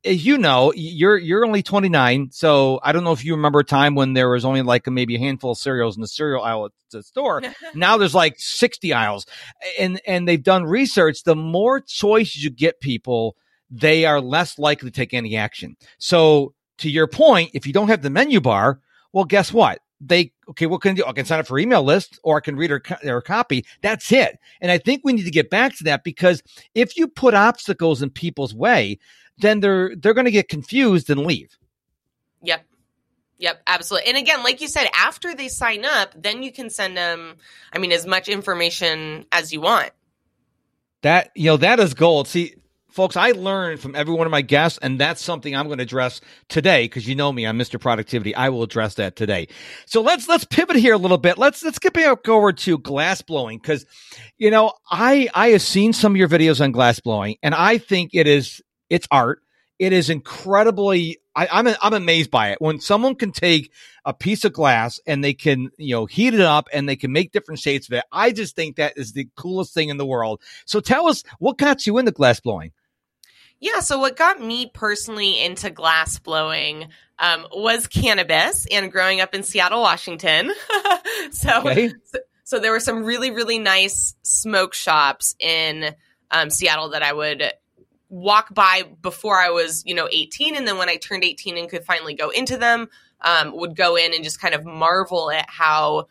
as 0.03 0.25
you 0.25 0.37
know, 0.37 0.73
you're 0.75 1.17
you're 1.17 1.45
only 1.45 1.61
29, 1.61 2.31
so 2.31 2.79
I 2.83 2.91
don't 2.91 3.03
know 3.03 3.11
if 3.11 3.23
you 3.23 3.35
remember 3.35 3.59
a 3.59 3.63
time 3.63 3.93
when 3.93 4.13
there 4.13 4.29
was 4.29 4.45
only 4.45 4.61
like 4.63 4.87
maybe 4.87 5.15
a 5.15 5.19
handful 5.19 5.51
of 5.51 5.57
cereals 5.57 5.95
in 5.95 6.01
the 6.01 6.07
cereal 6.07 6.43
aisle 6.43 6.65
at 6.65 6.71
the 6.91 7.03
store. 7.03 7.43
now 7.75 7.97
there's 7.97 8.15
like 8.15 8.39
60 8.39 8.93
aisles, 8.93 9.25
and 9.79 10.01
and 10.07 10.27
they've 10.27 10.41
done 10.41 10.63
research. 10.63 11.23
The 11.23 11.35
more 11.35 11.79
choices 11.79 12.43
you 12.43 12.49
get 12.49 12.79
people, 12.79 13.35
they 13.69 14.05
are 14.05 14.19
less 14.19 14.57
likely 14.57 14.89
to 14.89 14.95
take 14.95 15.13
any 15.13 15.37
action. 15.37 15.77
So 15.99 16.55
to 16.79 16.89
your 16.89 17.07
point, 17.07 17.51
if 17.53 17.67
you 17.67 17.73
don't 17.73 17.89
have 17.89 18.01
the 18.01 18.09
menu 18.09 18.41
bar, 18.41 18.79
well, 19.13 19.25
guess 19.25 19.53
what? 19.53 19.81
They 20.03 20.31
okay, 20.49 20.65
what 20.65 20.81
can 20.81 20.91
I 20.91 20.93
do? 20.95 21.05
I 21.05 21.13
can 21.13 21.25
sign 21.25 21.39
up 21.39 21.47
for 21.47 21.59
email 21.59 21.83
list, 21.83 22.19
or 22.23 22.37
I 22.37 22.39
can 22.39 22.55
read 22.55 22.71
co- 22.83 23.21
copy. 23.21 23.65
That's 23.81 24.11
it. 24.11 24.39
And 24.59 24.71
I 24.71 24.79
think 24.79 25.01
we 25.03 25.13
need 25.13 25.25
to 25.25 25.31
get 25.31 25.49
back 25.51 25.77
to 25.77 25.83
that 25.85 26.03
because 26.03 26.41
if 26.73 26.97
you 26.97 27.07
put 27.07 27.35
obstacles 27.35 28.01
in 28.01 28.09
people's 28.09 28.53
way, 28.53 28.97
then 29.37 29.59
they're 29.59 29.95
they're 29.95 30.15
going 30.15 30.25
to 30.25 30.31
get 30.31 30.49
confused 30.49 31.09
and 31.09 31.25
leave. 31.25 31.57
Yep. 32.41 32.65
Yep, 33.37 33.61
absolutely. 33.65 34.09
And 34.09 34.17
again, 34.17 34.43
like 34.43 34.61
you 34.61 34.67
said, 34.67 34.87
after 34.95 35.33
they 35.33 35.47
sign 35.47 35.83
up, 35.83 36.13
then 36.15 36.43
you 36.43 36.51
can 36.51 36.69
send 36.69 36.95
them, 36.95 37.37
I 37.73 37.79
mean, 37.79 37.91
as 37.91 38.05
much 38.05 38.29
information 38.29 39.25
as 39.31 39.51
you 39.51 39.61
want. 39.61 39.89
That 41.01 41.31
you 41.35 41.45
know 41.45 41.57
that 41.57 41.79
is 41.79 41.95
gold. 41.95 42.27
See, 42.27 42.53
folks, 42.91 43.15
I 43.15 43.31
learned 43.31 43.79
from 43.79 43.95
every 43.95 44.13
one 44.13 44.27
of 44.27 44.31
my 44.31 44.41
guests, 44.41 44.77
and 44.81 44.99
that's 44.99 45.21
something 45.21 45.55
I'm 45.55 45.67
going 45.67 45.79
to 45.79 45.83
address 45.83 46.21
today 46.49 46.85
because 46.85 47.07
you 47.07 47.15
know 47.15 47.31
me, 47.31 47.45
I'm 47.47 47.57
Mr. 47.57 47.79
Productivity. 47.79 48.35
I 48.35 48.49
will 48.49 48.63
address 48.63 48.95
that 48.95 49.15
today. 49.15 49.47
So 49.85 50.01
let's 50.01 50.27
let's 50.27 50.43
pivot 50.43 50.75
here 50.75 50.93
a 50.93 50.97
little 50.97 51.17
bit. 51.17 51.37
Let's 51.37 51.63
let's 51.63 51.79
get 51.79 51.93
back 51.93 52.27
over 52.27 52.53
to 52.53 52.77
glass 52.77 53.21
blowing 53.21 53.57
because 53.57 53.85
you 54.37 54.51
know 54.51 54.73
I 54.89 55.29
I 55.33 55.49
have 55.49 55.61
seen 55.61 55.93
some 55.93 56.13
of 56.13 56.17
your 56.17 56.29
videos 56.29 56.61
on 56.61 56.71
glass 56.71 56.99
blowing, 56.99 57.37
and 57.41 57.55
I 57.55 57.77
think 57.77 58.11
it 58.13 58.27
is 58.27 58.61
it's 58.89 59.07
art. 59.09 59.41
It 59.79 59.93
is 59.93 60.09
incredibly. 60.09 61.17
I, 61.35 61.47
I'm 61.51 61.67
I'm 61.81 61.93
amazed 61.93 62.29
by 62.29 62.49
it 62.51 62.61
when 62.61 62.79
someone 62.79 63.15
can 63.15 63.31
take 63.31 63.71
a 64.05 64.13
piece 64.13 64.43
of 64.43 64.53
glass 64.53 64.99
and 65.07 65.23
they 65.23 65.33
can 65.33 65.69
you 65.77 65.95
know 65.95 66.05
heat 66.05 66.33
it 66.33 66.41
up 66.41 66.67
and 66.73 66.87
they 66.87 66.95
can 66.95 67.11
make 67.11 67.31
different 67.31 67.59
shapes 67.59 67.87
of 67.87 67.93
it. 67.93 68.03
I 68.11 68.31
just 68.31 68.55
think 68.55 68.75
that 68.75 68.93
is 68.97 69.13
the 69.13 69.27
coolest 69.37 69.73
thing 69.73 69.89
in 69.89 69.97
the 69.97 70.05
world. 70.05 70.41
So 70.65 70.81
tell 70.81 71.07
us 71.07 71.23
what 71.39 71.57
got 71.57 71.87
you 71.87 71.97
into 71.97 72.11
glass 72.11 72.39
blowing. 72.39 72.73
Yeah, 73.61 73.79
so 73.79 73.99
what 73.99 74.17
got 74.17 74.41
me 74.41 74.65
personally 74.73 75.41
into 75.41 75.69
glass 75.69 76.17
blowing 76.17 76.89
um, 77.19 77.45
was 77.51 77.85
cannabis 77.87 78.65
and 78.71 78.91
growing 78.91 79.21
up 79.21 79.35
in 79.35 79.43
Seattle, 79.43 79.81
Washington. 79.81 80.51
so, 81.31 81.59
Okay. 81.59 81.93
so, 82.05 82.19
so 82.43 82.59
there 82.59 82.71
were 82.71 82.79
some 82.79 83.03
really, 83.03 83.29
really 83.29 83.59
nice 83.59 84.15
smoke 84.23 84.73
shops 84.73 85.35
in 85.39 85.95
um, 86.31 86.49
Seattle 86.49 86.89
that 86.89 87.03
I 87.03 87.13
would 87.13 87.43
walk 88.09 88.53
by 88.53 88.83
before 89.01 89.39
I 89.39 89.51
was, 89.51 89.83
you 89.85 89.93
know, 89.93 90.09
18. 90.11 90.55
And 90.55 90.67
then 90.67 90.79
when 90.79 90.89
I 90.89 90.95
turned 90.95 91.23
18 91.23 91.57
and 91.57 91.69
could 91.69 91.85
finally 91.85 92.15
go 92.15 92.31
into 92.31 92.57
them, 92.57 92.89
um, 93.21 93.55
would 93.55 93.75
go 93.75 93.95
in 93.95 94.13
and 94.13 94.23
just 94.23 94.41
kind 94.41 94.55
of 94.55 94.65
marvel 94.65 95.29
at 95.29 95.45
how 95.47 96.07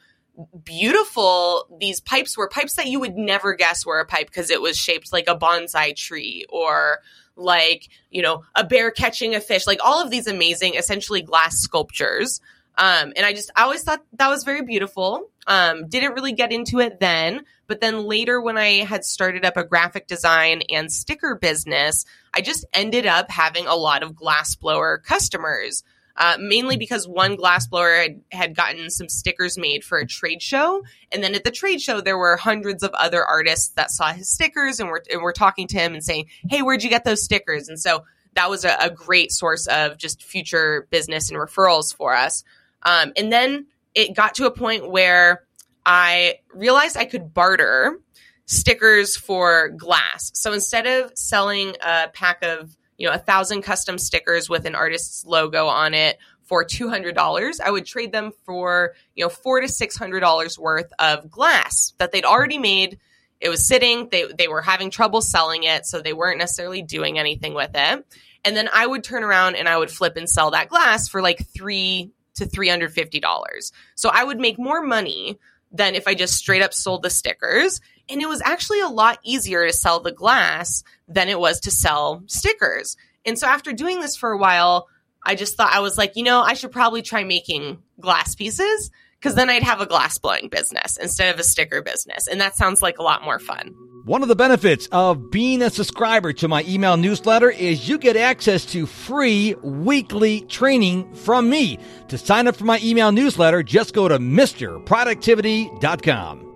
beautiful 0.65 1.67
these 1.81 2.01
pipes 2.01 2.37
were 2.39 2.49
pipes 2.49 2.75
that 2.75 2.87
you 2.87 3.01
would 3.01 3.17
never 3.17 3.55
guess 3.55 3.85
were 3.85 3.99
a 3.99 4.07
pipe 4.07 4.27
because 4.29 4.51
it 4.51 4.63
was 4.63 4.77
shaped 4.79 5.13
like 5.13 5.29
a 5.29 5.37
bonsai 5.37 5.95
tree 5.95 6.47
or 6.49 7.01
like 7.41 7.89
you 8.11 8.23
know 8.23 8.45
a 8.55 8.65
bear 8.65 8.91
catching 8.91 9.35
a 9.35 9.41
fish 9.41 9.67
like 9.67 9.81
all 9.83 10.03
of 10.03 10.11
these 10.11 10.27
amazing 10.27 10.75
essentially 10.75 11.23
glass 11.23 11.57
sculptures. 11.59 12.41
Um, 12.79 13.13
and 13.17 13.27
i 13.27 13.33
just 13.33 13.51
i 13.57 13.63
always 13.65 13.83
thought 13.83 14.03
that 14.15 14.29
was 14.29 14.45
very 14.45 14.63
beautiful. 14.63 15.29
Um, 15.47 15.89
didn't 15.89 16.13
really 16.13 16.33
get 16.33 16.53
into 16.53 16.79
it 16.79 17.01
then 17.01 17.45
but 17.67 17.81
then 17.81 18.05
later 18.05 18.41
when 18.41 18.59
i 18.59 18.85
had 18.85 19.05
started 19.05 19.45
up 19.45 19.57
a 19.57 19.65
graphic 19.65 20.07
design 20.07 20.63
and 20.71 20.93
sticker 20.93 21.35
business 21.35 22.05
i 22.35 22.41
just 22.41 22.67
ended 22.73 23.07
up 23.07 23.31
having 23.31 23.67
a 23.67 23.75
lot 23.75 24.03
of 24.03 24.15
glass 24.15 24.55
blower 24.55 24.99
customers 24.99 25.83
uh, 26.17 26.37
mainly 26.39 26.77
because 26.77 27.09
one 27.09 27.37
glassblower 27.37 28.03
had, 28.03 28.21
had 28.31 28.57
gotten 28.57 28.91
some 28.91 29.09
stickers 29.09 29.57
made 29.57 29.85
for 29.85 29.99
a 29.99 30.07
trade 30.07 30.43
show. 30.43 30.83
And 31.13 31.23
then 31.23 31.35
at 31.35 31.45
the 31.45 31.51
trade 31.51 31.81
show, 31.81 32.01
there 32.01 32.19
were 32.19 32.37
hundreds 32.37 32.83
of 32.83 32.91
other 32.95 33.25
artists 33.25 33.69
that 33.71 33.91
saw 33.91 34.13
his 34.13 34.29
stickers 34.29 34.81
and 34.81 34.89
were, 34.89 35.03
and 35.11 35.23
were 35.23 35.33
talking 35.33 35.67
to 35.69 35.79
him 35.79 35.95
and 35.95 36.05
saying, 36.05 36.27
Hey, 36.49 36.63
where'd 36.63 36.83
you 36.83 36.91
get 36.91 37.05
those 37.05 37.25
stickers? 37.25 37.69
And 37.69 37.79
so 37.79 38.05
that 38.35 38.51
was 38.51 38.65
a, 38.65 38.77
a 38.81 38.91
great 38.91 39.33
source 39.33 39.67
of 39.67 39.99
just 39.99 40.23
future 40.23 40.87
business 40.91 41.31
and 41.31 41.39
referrals 41.39 41.95
for 41.95 42.15
us. 42.15 42.45
Um, 42.83 43.13
and 43.17 43.33
then 43.33 43.67
it 43.95 44.15
got 44.15 44.35
to 44.37 44.47
a 44.47 44.51
point 44.51 44.91
where 44.91 45.45
I 45.85 46.37
realized 46.55 46.97
I 46.97 47.05
could 47.05 47.35
barter 47.35 47.99
stickers 48.47 49.17
for 49.17 49.69
glass. 49.71 50.31
So 50.35 50.53
instead 50.53 50.87
of 50.87 51.13
selling 51.17 51.77
a 51.81 52.09
pack 52.09 52.43
of 52.43 52.77
you 53.01 53.07
know, 53.07 53.15
a 53.15 53.19
thousand 53.19 53.63
custom 53.63 53.97
stickers 53.97 54.51
with 54.51 54.67
an 54.67 54.75
artist's 54.75 55.25
logo 55.25 55.69
on 55.69 55.95
it 55.95 56.19
for 56.43 56.67
$200, 56.67 57.61
I 57.65 57.71
would 57.71 57.87
trade 57.87 58.13
them 58.13 58.33
for, 58.45 58.93
you 59.15 59.25
know, 59.25 59.31
four 59.31 59.61
to 59.63 59.69
$600 59.69 60.59
worth 60.59 60.93
of 60.99 61.31
glass 61.31 61.95
that 61.97 62.13
they'd 62.13 62.27
already 62.27 62.59
made. 62.59 62.99
It 63.41 63.49
was 63.49 63.67
sitting, 63.67 64.11
they, 64.11 64.27
they 64.31 64.49
were 64.49 64.61
having 64.61 64.91
trouble 64.91 65.23
selling 65.23 65.63
it, 65.63 65.87
so 65.87 66.03
they 66.03 66.13
weren't 66.13 66.41
necessarily 66.41 66.83
doing 66.83 67.19
anything 67.19 67.55
with 67.55 67.71
it. 67.73 68.05
And 68.45 68.55
then 68.55 68.69
I 68.71 68.87
would 68.87 69.03
turn 69.03 69.25
around 69.25 69.57
and 69.57 69.67
I 69.67 69.79
would 69.79 69.91
flip 69.91 70.19
and 70.19 70.29
sell 70.29 70.51
that 70.51 70.69
glass 70.69 71.09
for 71.09 71.23
like 71.23 71.49
three 71.55 72.11
to 72.35 72.45
$350. 72.45 73.73
So 73.95 74.11
I 74.13 74.25
would 74.25 74.39
make 74.39 74.59
more 74.59 74.83
money 74.83 75.39
than 75.73 75.95
if 75.95 76.07
I 76.07 76.15
just 76.15 76.35
straight 76.35 76.63
up 76.63 76.75
sold 76.75 77.03
the 77.03 77.09
stickers. 77.11 77.81
And 78.11 78.21
it 78.21 78.29
was 78.29 78.43
actually 78.45 78.81
a 78.81 78.89
lot 78.89 79.19
easier 79.23 79.67
to 79.67 79.73
sell 79.73 80.01
the 80.01 80.13
glass 80.13 80.83
than 81.09 81.29
it 81.29 81.39
was 81.39 81.61
to 81.61 81.71
sell 81.71 82.23
stickers. 82.27 82.97
And 83.25 83.39
so 83.39 83.47
after 83.47 83.73
doing 83.73 84.01
this 84.01 84.17
for 84.17 84.33
a 84.33 84.39
while, 84.39 84.89
I 85.25 85.35
just 85.35 85.57
thought 85.57 85.73
I 85.73 85.81
was 85.81 85.97
like, 85.99 86.17
you 86.17 86.25
know, 86.25 86.41
I 86.41 86.55
should 86.55 86.73
probably 86.73 87.03
try 87.03 87.25
making 87.25 87.83
glass 88.01 88.35
pieces 88.35 88.91
because 89.19 89.35
then 89.35 89.51
I'd 89.51 89.63
have 89.63 89.83
a 89.83 89.87
glass 89.87 90.17
blowing 90.19 90.49
business 90.49 90.97
instead 90.97 91.33
of 91.33 91.39
a 91.39 91.45
sticker 91.45 91.83
business. 91.83 92.27
And 92.27 92.41
that 92.41 92.57
sounds 92.57 92.81
like 92.81 92.99
a 92.99 93.03
lot 93.03 93.23
more 93.23 93.39
fun. 93.39 93.75
One 94.07 94.23
of 94.23 94.29
the 94.29 94.37
benefits 94.37 94.89
of 94.93 95.31
being 95.31 95.61
a 95.61 95.69
subscriber 95.69 96.33
to 96.33 96.49
my 96.49 96.65
email 96.67 96.97
newsletter 96.97 97.51
is 97.51 97.87
you 97.87 97.99
get 97.99 98.17
access 98.17 98.65
to 98.67 98.87
free 98.87 99.55
weekly 99.63 100.41
training 100.43 101.13
from 101.15 101.51
me. 101.51 101.79
To 102.09 102.17
sign 102.17 102.47
up 102.49 102.57
for 102.57 102.65
my 102.65 102.81
email 102.83 103.13
newsletter, 103.13 103.63
just 103.63 103.93
go 103.93 104.09
to 104.09 104.19
MrProductivity.com. 104.19 106.50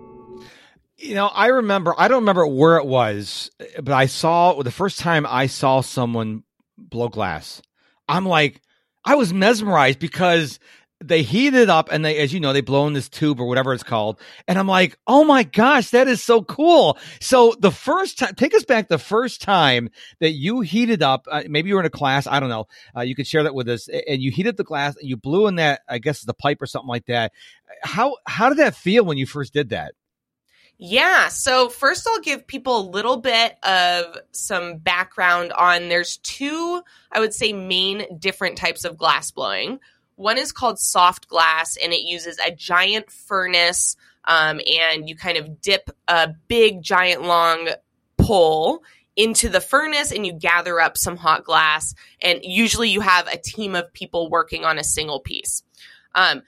You 0.97 1.13
know, 1.13 1.27
I 1.27 1.47
remember, 1.47 1.93
I 1.97 2.07
don't 2.07 2.21
remember 2.21 2.47
where 2.47 2.77
it 2.77 2.85
was, 2.85 3.51
but 3.75 3.93
I 3.93 4.05
saw 4.05 4.61
the 4.61 4.71
first 4.71 4.99
time 4.99 5.25
I 5.27 5.47
saw 5.47 5.81
someone 5.81 6.43
blow 6.77 7.09
glass. 7.09 7.61
I'm 8.07 8.25
like, 8.25 8.61
I 9.03 9.15
was 9.15 9.33
mesmerized 9.33 9.99
because 9.99 10.59
they 11.03 11.21
heat 11.21 11.53
it 11.53 11.69
up 11.69 11.89
and 11.91 12.05
they, 12.05 12.17
as 12.17 12.33
you 12.33 12.39
know, 12.39 12.53
they 12.53 12.61
blow 12.61 12.87
in 12.87 12.93
this 12.93 13.09
tube 13.09 13.41
or 13.41 13.47
whatever 13.47 13.73
it's 13.73 13.83
called. 13.83 14.19
And 14.47 14.57
I'm 14.57 14.67
like, 14.67 14.97
oh 15.05 15.25
my 15.25 15.43
gosh, 15.43 15.89
that 15.89 16.07
is 16.07 16.23
so 16.23 16.41
cool. 16.41 16.97
So 17.19 17.53
the 17.59 17.71
first 17.71 18.19
time, 18.19 18.33
take 18.35 18.55
us 18.55 18.63
back 18.63 18.87
the 18.87 18.97
first 18.97 19.41
time 19.41 19.89
that 20.21 20.31
you 20.31 20.61
heated 20.61 21.03
up, 21.03 21.27
uh, 21.29 21.43
maybe 21.49 21.69
you 21.69 21.75
were 21.75 21.81
in 21.81 21.85
a 21.85 21.89
class, 21.89 22.25
I 22.25 22.39
don't 22.39 22.49
know. 22.49 22.67
Uh, 22.95 23.01
you 23.01 23.15
could 23.15 23.27
share 23.27 23.43
that 23.43 23.53
with 23.53 23.67
us 23.67 23.89
and 24.07 24.21
you 24.21 24.31
heated 24.31 24.55
the 24.55 24.63
glass 24.63 24.95
and 24.95 25.09
you 25.09 25.17
blew 25.17 25.47
in 25.47 25.55
that, 25.55 25.81
I 25.89 25.97
guess 25.97 26.21
the 26.21 26.33
pipe 26.33 26.61
or 26.61 26.65
something 26.65 26.87
like 26.87 27.07
that. 27.07 27.33
How, 27.83 28.15
how 28.25 28.47
did 28.49 28.59
that 28.59 28.75
feel 28.75 29.03
when 29.03 29.17
you 29.17 29.25
first 29.25 29.53
did 29.53 29.69
that? 29.69 29.93
Yeah. 30.77 31.29
So 31.29 31.69
first 31.69 32.07
I'll 32.07 32.19
give 32.19 32.47
people 32.47 32.79
a 32.79 32.89
little 32.89 33.17
bit 33.17 33.57
of 33.63 34.17
some 34.31 34.77
background 34.77 35.53
on 35.53 35.87
there's 35.87 36.17
two, 36.17 36.81
I 37.11 37.19
would 37.19 37.33
say, 37.33 37.53
main 37.53 38.19
different 38.19 38.57
types 38.57 38.83
of 38.83 38.97
glass 38.97 39.31
blowing. 39.31 39.79
One 40.15 40.37
is 40.37 40.51
called 40.51 40.79
soft 40.79 41.27
glass, 41.27 41.77
and 41.77 41.91
it 41.91 42.01
uses 42.01 42.37
a 42.39 42.49
giant 42.49 43.11
furnace, 43.11 43.97
um, 44.23 44.61
and 44.65 45.09
you 45.09 45.15
kind 45.15 45.37
of 45.37 45.59
dip 45.59 45.89
a 46.07 46.29
big, 46.47 46.81
giant, 46.81 47.23
long 47.23 47.69
pole 48.17 48.81
into 49.15 49.49
the 49.49 49.61
furnace 49.61 50.11
and 50.11 50.25
you 50.25 50.33
gather 50.33 50.79
up 50.79 50.97
some 50.97 51.15
hot 51.15 51.43
glass. 51.43 51.93
And 52.21 52.39
usually 52.43 52.89
you 52.89 53.01
have 53.01 53.27
a 53.27 53.37
team 53.37 53.75
of 53.75 53.93
people 53.93 54.29
working 54.29 54.65
on 54.65 54.77
a 54.77 54.83
single 54.83 55.19
piece. 55.19 55.63
Um, 56.13 56.43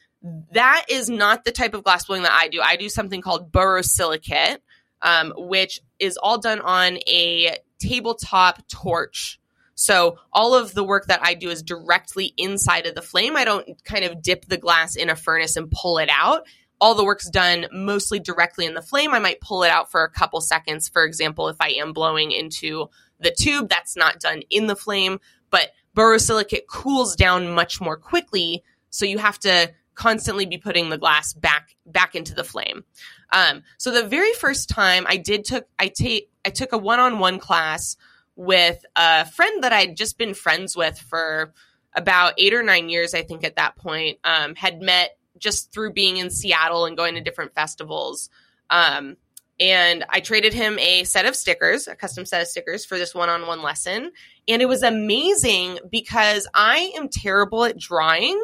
that 0.54 0.86
is 0.90 1.10
not 1.10 1.44
the 1.44 1.52
type 1.52 1.74
of 1.74 1.84
glass 1.84 2.06
blowing 2.06 2.24
that 2.24 2.32
I 2.32 2.48
do. 2.48 2.62
I 2.62 2.76
do 2.76 2.90
something 2.90 3.22
called 3.22 3.52
borosilicate, 3.52 4.58
um, 5.02 5.34
which 5.36 5.80
is 6.00 6.18
all 6.18 6.38
done 6.38 6.60
on 6.60 6.98
a 7.08 7.58
tabletop 7.80 8.68
torch. 8.68 9.40
So 9.76 10.18
all 10.34 10.56
of 10.56 10.74
the 10.74 10.84
work 10.84 11.06
that 11.06 11.20
I 11.24 11.36
do 11.36 11.50
is 11.50 11.62
directly 11.62 12.34
inside 12.36 12.88
of 12.88 12.96
the 12.96 13.02
flame. 13.02 13.36
I 13.36 13.46
don't 13.46 13.84
kind 13.84 14.06
of 14.06 14.22
dip 14.22 14.46
the 14.46 14.58
glass 14.58 14.96
in 14.96 15.10
a 15.10 15.16
furnace 15.16 15.56
and 15.56 15.70
pull 15.70 16.00
it 16.00 16.10
out. 16.12 16.48
All 16.82 16.96
the 16.96 17.06
work's 17.06 17.30
done 17.30 17.68
mostly 17.72 18.20
directly 18.20 18.66
in 18.66 18.74
the 18.74 18.82
flame. 18.82 19.14
I 19.14 19.20
might 19.20 19.40
pull 19.40 19.64
it 19.64 19.70
out 19.70 19.92
for 19.92 20.04
a 20.04 20.10
couple 20.10 20.42
seconds. 20.42 20.90
For 20.90 21.04
example, 21.04 21.48
if 21.48 21.58
I 21.60 21.70
am 21.70 21.94
blowing 21.94 22.32
into 22.32 22.90
the 23.20 23.32
tube, 23.32 23.70
that's 23.70 23.96
not 23.96 24.20
done 24.20 24.42
in 24.50 24.68
the 24.68 24.76
flame, 24.76 25.20
but 25.52 25.72
borosilicate 25.96 26.68
cools 26.68 27.16
down 27.16 27.52
much 27.52 27.80
more 27.82 27.98
quickly. 27.98 28.64
So 28.90 29.06
you 29.06 29.18
have 29.20 29.40
to 29.40 29.72
constantly 29.98 30.46
be 30.46 30.58
putting 30.58 30.90
the 30.90 30.98
glass 30.98 31.34
back 31.34 31.76
back 31.86 32.16
into 32.16 32.34
the 32.34 32.44
flame. 32.44 32.86
Um, 33.34 33.64
so 33.78 33.92
the 33.92 34.08
very 34.08 34.32
first 34.34 34.70
time 34.70 35.06
I 35.10 35.18
did 35.18 35.44
took 35.44 35.68
I 35.78 35.88
take 35.88 36.30
I 36.46 36.52
took 36.52 36.72
a 36.72 36.78
one 36.78 37.00
on 37.00 37.20
one 37.20 37.40
class 37.40 37.98
with 38.36 38.86
a 38.96 39.26
friend 39.26 39.64
that 39.64 39.74
I'd 39.74 39.98
just 39.98 40.18
been 40.18 40.34
friends 40.34 40.78
with 40.78 40.98
for 41.00 41.54
about 41.94 42.36
eight 42.38 42.54
or 42.54 42.62
nine 42.62 42.90
years, 42.90 43.14
I 43.14 43.24
think, 43.24 43.44
at 43.44 43.56
that 43.56 43.76
point. 43.76 44.20
Um, 44.24 44.56
had 44.56 44.82
met 44.82 45.18
just 45.40 45.72
through 45.72 45.94
being 45.94 46.18
in 46.18 46.30
Seattle 46.30 46.86
and 46.86 46.96
going 46.96 47.16
to 47.16 47.22
different 47.22 47.56
festivals. 47.56 48.30
Um, 48.70 49.18
and 49.60 50.06
I 50.10 50.20
traded 50.20 50.54
him 50.54 50.78
a 50.78 51.04
set 51.04 51.26
of 51.26 51.36
stickers, 51.36 51.88
a 51.88 51.96
custom 51.96 52.26
set 52.26 52.44
of 52.44 52.48
stickers 52.48 52.86
for 52.86 52.98
this 53.00 53.16
one 53.16 53.30
on 53.30 53.48
one 53.48 53.64
lesson. 53.64 54.12
And 54.48 54.62
it 54.62 54.68
was 54.68 54.84
amazing 54.84 55.80
because 55.90 56.48
I 56.54 56.92
am 56.96 57.10
terrible 57.10 57.66
at 57.66 57.78
drawing. 57.78 58.40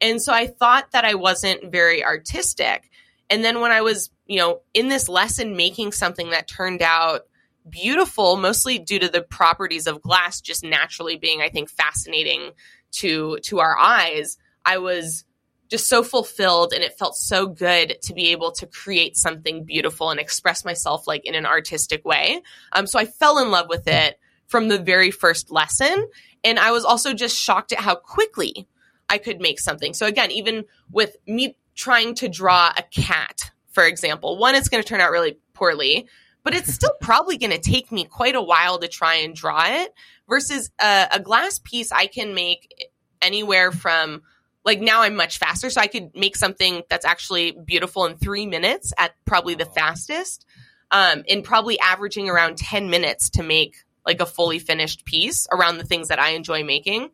And 0.00 0.22
so 0.22 0.32
I 0.32 0.46
thought 0.46 0.92
that 0.92 1.04
I 1.04 1.14
wasn't 1.14 1.72
very 1.72 2.04
artistic. 2.04 2.90
And 3.30 3.44
then 3.44 3.60
when 3.60 3.72
I 3.72 3.82
was, 3.82 4.10
you 4.26 4.38
know, 4.38 4.60
in 4.74 4.88
this 4.88 5.08
lesson 5.08 5.56
making 5.56 5.92
something 5.92 6.30
that 6.30 6.48
turned 6.48 6.82
out 6.82 7.22
beautiful, 7.68 8.36
mostly 8.36 8.78
due 8.78 8.98
to 8.98 9.08
the 9.08 9.22
properties 9.22 9.86
of 9.86 10.00
glass 10.00 10.40
just 10.40 10.64
naturally 10.64 11.16
being, 11.16 11.42
I 11.42 11.48
think, 11.48 11.68
fascinating 11.68 12.52
to 12.92 13.38
to 13.44 13.60
our 13.60 13.76
eyes. 13.76 14.38
I 14.64 14.78
was 14.78 15.24
just 15.68 15.86
so 15.86 16.02
fulfilled 16.02 16.72
and 16.72 16.82
it 16.82 16.98
felt 16.98 17.14
so 17.14 17.46
good 17.46 17.98
to 18.02 18.14
be 18.14 18.28
able 18.32 18.52
to 18.52 18.66
create 18.66 19.16
something 19.16 19.64
beautiful 19.64 20.10
and 20.10 20.18
express 20.18 20.64
myself 20.64 21.06
like 21.06 21.26
in 21.26 21.34
an 21.34 21.44
artistic 21.44 22.04
way. 22.04 22.40
Um, 22.72 22.86
so 22.86 22.98
I 22.98 23.04
fell 23.04 23.38
in 23.38 23.50
love 23.50 23.66
with 23.68 23.86
it 23.86 24.18
from 24.46 24.68
the 24.68 24.78
very 24.78 25.10
first 25.10 25.50
lesson. 25.50 26.08
And 26.42 26.58
I 26.58 26.70
was 26.70 26.84
also 26.84 27.12
just 27.12 27.38
shocked 27.38 27.72
at 27.72 27.80
how 27.80 27.96
quickly 27.96 28.66
I 29.08 29.18
could 29.18 29.40
make 29.40 29.60
something. 29.60 29.94
So 29.94 30.06
again, 30.06 30.30
even 30.30 30.64
with 30.90 31.16
me 31.26 31.56
trying 31.74 32.14
to 32.16 32.28
draw 32.28 32.72
a 32.76 32.82
cat, 32.82 33.50
for 33.70 33.84
example, 33.84 34.38
one, 34.38 34.54
it's 34.54 34.68
going 34.68 34.82
to 34.82 34.88
turn 34.88 35.00
out 35.00 35.10
really 35.10 35.38
poorly 35.54 36.08
but 36.44 36.56
it's 36.56 36.72
still 36.72 36.94
probably 37.00 37.36
going 37.36 37.50
to 37.50 37.58
take 37.58 37.92
me 37.92 38.04
quite 38.04 38.34
a 38.34 38.40
while 38.40 38.78
to 38.78 38.88
try 38.88 39.16
and 39.16 39.34
draw 39.34 39.66
it 39.66 39.92
versus 40.28 40.70
a, 40.80 41.08
a 41.12 41.20
glass 41.20 41.58
piece 41.58 41.92
I 41.92 42.06
can 42.06 42.34
make 42.34 42.90
anywhere 43.20 43.70
from 43.70 44.22
like 44.64 44.80
now 44.80 45.02
I'm 45.02 45.16
much 45.16 45.38
faster. 45.38 45.70
So 45.70 45.80
I 45.80 45.86
could 45.86 46.14
make 46.14 46.36
something 46.36 46.82
that's 46.88 47.04
actually 47.04 47.52
beautiful 47.52 48.06
in 48.06 48.16
three 48.16 48.46
minutes 48.46 48.92
at 48.98 49.12
probably 49.24 49.54
the 49.54 49.64
fastest, 49.64 50.46
um, 50.90 51.22
and 51.28 51.44
probably 51.44 51.78
averaging 51.80 52.28
around 52.28 52.58
10 52.58 52.90
minutes 52.90 53.30
to 53.30 53.42
make 53.42 53.76
like 54.06 54.20
a 54.20 54.26
fully 54.26 54.58
finished 54.58 55.04
piece 55.04 55.46
around 55.52 55.78
the 55.78 55.84
things 55.84 56.08
that 56.08 56.18
I 56.18 56.30
enjoy 56.30 56.64
making. 56.64 57.10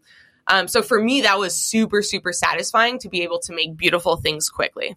Um, 0.48 0.68
so 0.68 0.82
for 0.82 1.00
me, 1.00 1.22
that 1.22 1.38
was 1.38 1.54
super, 1.54 2.02
super 2.02 2.32
satisfying 2.32 2.98
to 3.00 3.08
be 3.08 3.22
able 3.22 3.40
to 3.40 3.54
make 3.54 3.76
beautiful 3.76 4.16
things 4.16 4.48
quickly. 4.48 4.94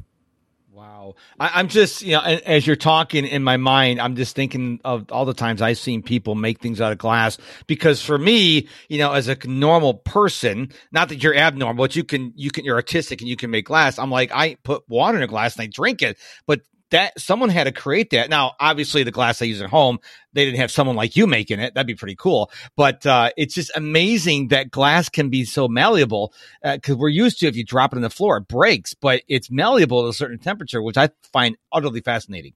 Wow. 0.78 1.16
I, 1.40 1.60
am 1.60 1.70
just, 1.70 2.04
you 2.04 2.12
know, 2.12 2.22
as 2.22 2.68
you're 2.68 2.76
talking 2.76 3.26
in 3.26 3.44
my 3.44 3.58
mind, 3.58 4.00
I'm 4.00 4.16
just 4.16 4.36
thinking 4.36 4.80
of 4.86 5.12
all 5.12 5.26
the 5.26 5.34
times 5.34 5.60
I've 5.60 5.80
seen 5.80 6.04
people 6.04 6.36
make 6.36 6.60
things 6.60 6.80
out 6.80 6.92
of 6.92 7.00
glass. 7.00 7.40
Because 7.66 8.00
for 8.00 8.20
me, 8.20 8.68
you 8.88 9.00
know, 9.00 9.14
as 9.14 9.28
a 9.28 9.36
normal 9.48 9.96
person, 9.96 10.72
not 10.92 11.10
that 11.10 11.24
you're 11.24 11.34
abnormal, 11.34 11.84
but 11.84 11.96
you 11.96 12.04
can, 12.04 12.32
you 12.36 12.52
can, 12.52 12.64
you're 12.64 12.76
artistic 12.76 13.22
and 13.22 13.28
you 13.28 13.36
can 13.36 13.50
make 13.50 13.66
glass. 13.66 13.98
I'm 13.98 14.12
like, 14.12 14.32
I 14.32 14.58
put 14.64 14.88
water 14.88 15.18
in 15.18 15.24
a 15.24 15.28
glass 15.28 15.56
and 15.56 15.64
I 15.64 15.68
drink 15.74 16.04
it. 16.04 16.20
But 16.46 16.62
that 16.92 17.20
someone 17.20 17.50
had 17.50 17.66
to 17.66 17.72
create 17.72 18.12
that. 18.12 18.30
Now, 18.30 18.54
obviously, 18.60 19.04
the 19.04 19.12
glass 19.12 19.42
I 19.42 19.46
use 19.46 19.62
at 19.62 19.70
home, 19.70 20.00
they 20.34 20.46
didn't 20.46 20.60
have 20.60 20.72
someone 20.72 20.96
like 20.96 21.16
you 21.16 21.28
making 21.28 21.60
it. 21.60 21.74
That'd 21.74 21.88
be 21.88 21.96
pretty 21.96 22.16
cool. 22.16 22.52
But 22.76 23.06
uh, 23.06 23.32
it's 23.38 23.54
just 23.54 23.72
amazing 23.76 24.50
that 24.50 24.72
glass 24.72 25.10
can 25.10 25.30
be 25.30 25.46
so 25.46 25.68
malleable 25.68 26.34
because 26.64 26.96
uh, 26.96 26.98
we're 26.98 27.10
used 27.10 27.40
to 27.40 27.48
if 27.48 27.56
you 27.56 27.66
drop 27.66 27.94
it 27.94 27.98
on 27.98 28.02
the 28.02 28.10
floor, 28.10 28.38
it 28.38 28.48
breaks, 28.48 28.94
but 28.94 29.22
it's 29.28 29.52
malleable 29.52 30.06
at 30.06 30.10
a 30.10 30.14
certain 30.14 30.40
temperature, 30.40 30.82
which 30.82 30.98
I 30.98 31.10
find 31.34 31.58
utterly 31.72 32.02
fascinating. 32.02 32.54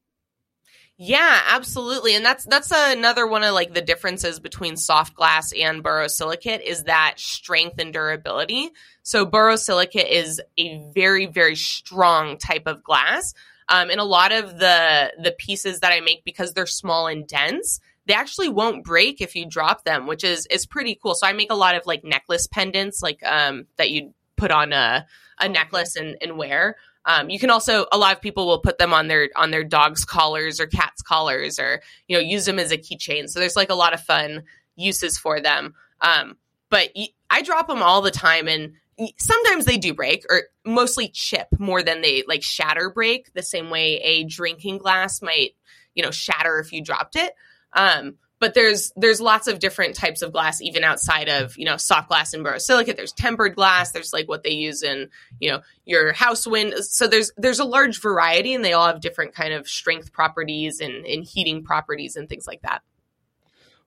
Yeah, 1.04 1.42
absolutely. 1.48 2.16
And 2.16 2.24
that's 2.24 2.46
that's 2.46 2.72
another 2.72 3.26
one 3.26 3.44
of 3.44 3.56
like 3.56 3.74
the 3.74 3.82
differences 3.82 4.40
between 4.40 4.78
soft 4.78 5.16
glass 5.16 5.52
and 5.52 5.84
borosilicate 5.84 6.62
is 6.64 6.84
that 6.84 7.16
strength 7.18 7.80
and 7.80 7.92
durability. 7.92 8.70
So 9.02 9.26
borosilicate 9.26 10.12
is 10.12 10.40
a 10.60 10.92
very 10.94 11.26
very 11.26 11.56
strong 11.56 12.38
type 12.38 12.68
of 12.68 12.84
glass 12.84 13.34
um, 13.72 13.90
and 13.90 14.02
a 14.02 14.06
lot 14.06 14.34
of 14.34 14.60
the 14.60 15.14
the 15.18 15.32
pieces 15.32 15.80
that 15.80 15.94
I 15.94 16.02
make 16.02 16.26
because 16.26 16.54
they're 16.54 16.66
small 16.66 17.08
and 17.08 17.26
dense, 17.26 17.80
they 18.06 18.14
actually 18.14 18.50
won't 18.50 18.84
break 18.84 19.22
if 19.22 19.34
you 19.34 19.46
drop 19.46 19.86
them, 19.86 20.08
which 20.08 20.26
is 20.26 20.46
is 20.48 20.66
pretty 20.66 21.00
cool. 21.02 21.16
So 21.16 21.26
I 21.26 21.32
make 21.32 21.52
a 21.52 21.56
lot 21.56 21.76
of 21.76 21.86
like 21.86 22.04
necklace 22.04 22.48
pendants, 22.48 23.02
like 23.02 23.24
um, 23.24 23.68
that 23.78 23.90
you 23.90 24.14
put 24.36 24.52
on 24.52 24.74
a 24.74 25.08
a 25.40 25.48
necklace 25.48 25.96
and, 25.96 26.18
and 26.22 26.38
wear. 26.38 26.76
Um, 27.06 27.30
you 27.30 27.40
can 27.40 27.50
also 27.50 27.86
a 27.94 27.98
lot 27.98 28.14
of 28.14 28.22
people 28.22 28.46
will 28.46 28.60
put 28.60 28.78
them 28.78 28.94
on 28.94 29.08
their 29.08 29.30
on 29.38 29.52
their 29.52 29.64
dogs' 29.64 30.04
collars 30.04 30.60
or 30.60 30.68
cats' 30.68 31.02
collars, 31.02 31.58
or 31.58 31.82
you 32.10 32.18
know 32.18 32.22
use 32.22 32.46
them 32.46 32.60
as 32.60 32.74
a 32.74 32.78
keychain. 32.78 33.30
So 33.30 33.40
there's 33.40 33.56
like 33.56 33.70
a 33.70 33.76
lot 33.76 33.94
of 33.94 34.02
fun 34.02 34.44
uses 34.76 35.18
for 35.18 35.40
them. 35.40 35.76
Um, 36.02 36.36
but 36.70 36.90
I 37.30 37.42
drop 37.42 37.68
them 37.68 37.82
all 37.82 38.02
the 38.02 38.12
time, 38.12 38.50
and 38.50 38.74
sometimes 39.18 39.66
they 39.66 39.78
do 39.78 39.94
break 39.94 40.26
or 40.30 40.44
mostly 40.66 41.10
chip 41.10 41.48
more 41.58 41.82
than 41.84 42.02
they 42.02 42.24
like 42.28 42.44
shatter 42.44 42.90
break 42.90 43.34
the 43.34 43.44
same 43.44 43.70
way 43.70 43.98
a 43.98 44.24
drinking 44.24 44.78
glass 44.78 45.22
might 45.22 45.52
you 45.96 46.04
know 46.04 46.12
shatter 46.12 46.60
if 46.60 46.72
you 46.72 46.84
dropped 46.84 47.16
it. 47.16 47.34
Um, 47.74 48.18
but 48.40 48.54
there's 48.54 48.92
there's 48.96 49.22
lots 49.22 49.48
of 49.48 49.60
different 49.60 49.96
types 49.96 50.22
of 50.22 50.32
glass 50.32 50.62
even 50.62 50.84
outside 50.84 51.30
of 51.30 51.58
you 51.58 51.66
know 51.66 51.78
soft 51.78 52.10
glass 52.10 52.34
and 52.34 52.46
borosilicate 52.46 52.98
there's 52.98 53.14
tempered 53.14 53.56
glass 53.56 53.92
there's 53.92 54.14
like 54.14 54.28
what 54.28 54.44
they 54.44 54.52
use 54.52 54.82
in 54.82 55.10
you 55.40 55.50
know 55.52 55.62
your 55.86 56.12
house 56.14 56.46
wind. 56.46 56.74
So 56.84 57.08
there's 57.08 57.32
there's 57.38 57.60
a 57.60 57.66
large 57.66 58.02
variety 58.02 58.54
and 58.54 58.66
they 58.66 58.74
all 58.74 58.88
have 58.88 59.02
different 59.02 59.34
kind 59.34 59.54
of 59.54 59.68
strength 59.68 60.12
properties 60.12 60.80
and, 60.80 61.06
and 61.06 61.24
heating 61.24 61.64
properties 61.64 62.16
and 62.16 62.28
things 62.28 62.48
like 62.48 62.62
that. 62.64 62.82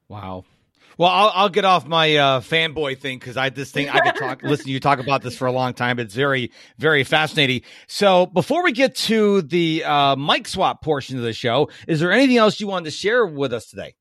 Wow 0.08 0.44
well, 0.98 1.10
I'll, 1.10 1.32
I'll 1.34 1.48
get 1.48 1.64
off 1.64 1.86
my 1.86 2.16
uh, 2.16 2.40
fanboy 2.40 2.98
thing 2.98 3.18
because 3.18 3.36
I 3.36 3.50
this 3.50 3.70
thing 3.70 3.88
I 3.88 4.00
could 4.00 4.16
talk 4.16 4.42
listen 4.44 4.66
to 4.66 4.70
you 4.70 4.80
talk 4.80 4.98
about 4.98 5.22
this 5.22 5.36
for 5.36 5.46
a 5.46 5.52
long 5.52 5.74
time. 5.74 5.98
It's 5.98 6.14
very 6.14 6.52
very 6.78 7.04
fascinating. 7.04 7.62
So 7.86 8.26
before 8.26 8.62
we 8.62 8.72
get 8.72 8.94
to 8.96 9.42
the 9.42 9.84
uh, 9.84 10.16
mic 10.16 10.48
swap 10.48 10.82
portion 10.82 11.16
of 11.16 11.24
the 11.24 11.32
show, 11.32 11.70
is 11.86 12.00
there 12.00 12.12
anything 12.12 12.36
else 12.36 12.60
you 12.60 12.66
wanted 12.66 12.86
to 12.86 12.90
share 12.92 13.26
with 13.26 13.52
us 13.52 13.66
today? 13.66 13.94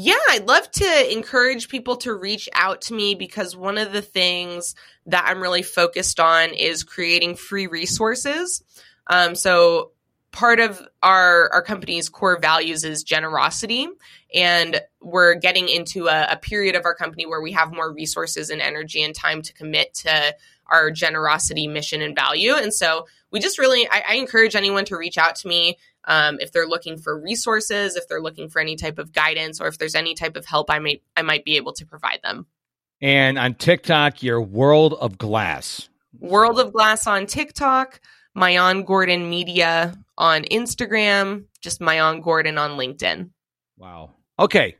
Yeah, 0.00 0.14
I'd 0.30 0.46
love 0.46 0.70
to 0.70 1.12
encourage 1.12 1.68
people 1.68 1.96
to 1.96 2.14
reach 2.14 2.48
out 2.54 2.82
to 2.82 2.94
me 2.94 3.16
because 3.16 3.56
one 3.56 3.78
of 3.78 3.92
the 3.92 4.00
things 4.00 4.76
that 5.06 5.24
I'm 5.26 5.40
really 5.40 5.62
focused 5.62 6.20
on 6.20 6.50
is 6.50 6.84
creating 6.84 7.34
free 7.34 7.66
resources. 7.66 8.62
Um, 9.08 9.34
so 9.34 9.90
part 10.30 10.60
of 10.60 10.80
our 11.02 11.50
our 11.52 11.62
company's 11.62 12.08
core 12.08 12.38
values 12.38 12.84
is 12.84 13.02
generosity 13.02 13.88
and 14.34 14.80
we're 15.00 15.34
getting 15.34 15.68
into 15.68 16.08
a, 16.08 16.32
a, 16.32 16.36
period 16.36 16.76
of 16.76 16.84
our 16.84 16.94
company 16.94 17.24
where 17.24 17.40
we 17.40 17.52
have 17.52 17.72
more 17.72 17.92
resources 17.92 18.50
and 18.50 18.60
energy 18.60 19.02
and 19.02 19.14
time 19.14 19.40
to 19.40 19.52
commit 19.54 19.94
to 19.94 20.34
our 20.66 20.90
generosity 20.90 21.66
mission 21.66 22.02
and 22.02 22.14
value. 22.14 22.52
And 22.54 22.74
so 22.74 23.06
we 23.30 23.40
just 23.40 23.58
really, 23.58 23.88
I, 23.90 24.02
I 24.10 24.14
encourage 24.16 24.54
anyone 24.54 24.84
to 24.86 24.96
reach 24.96 25.16
out 25.16 25.36
to 25.36 25.48
me 25.48 25.78
um, 26.04 26.38
if 26.40 26.52
they're 26.52 26.66
looking 26.66 26.98
for 26.98 27.18
resources, 27.18 27.96
if 27.96 28.08
they're 28.08 28.20
looking 28.20 28.48
for 28.48 28.60
any 28.60 28.76
type 28.76 28.98
of 28.98 29.12
guidance, 29.12 29.60
or 29.60 29.66
if 29.68 29.78
there's 29.78 29.94
any 29.94 30.14
type 30.14 30.36
of 30.36 30.46
help 30.46 30.70
I 30.70 30.78
might 30.78 31.02
I 31.16 31.22
might 31.22 31.44
be 31.44 31.56
able 31.56 31.72
to 31.74 31.86
provide 31.86 32.20
them. 32.22 32.46
And 33.00 33.38
on 33.38 33.54
TikTok, 33.54 34.22
your 34.22 34.40
World 34.40 34.94
of 34.94 35.18
Glass. 35.18 35.88
World 36.18 36.58
of 36.58 36.72
Glass 36.72 37.06
on 37.06 37.26
TikTok, 37.26 38.00
Maayan 38.36 38.84
Gordon 38.84 39.30
Media 39.30 39.94
on 40.16 40.42
Instagram, 40.44 41.44
just 41.60 41.80
Maayan 41.80 42.22
Gordon 42.22 42.58
on 42.58 42.72
LinkedIn. 42.72 43.30
Wow. 43.76 44.14
Okay. 44.38 44.76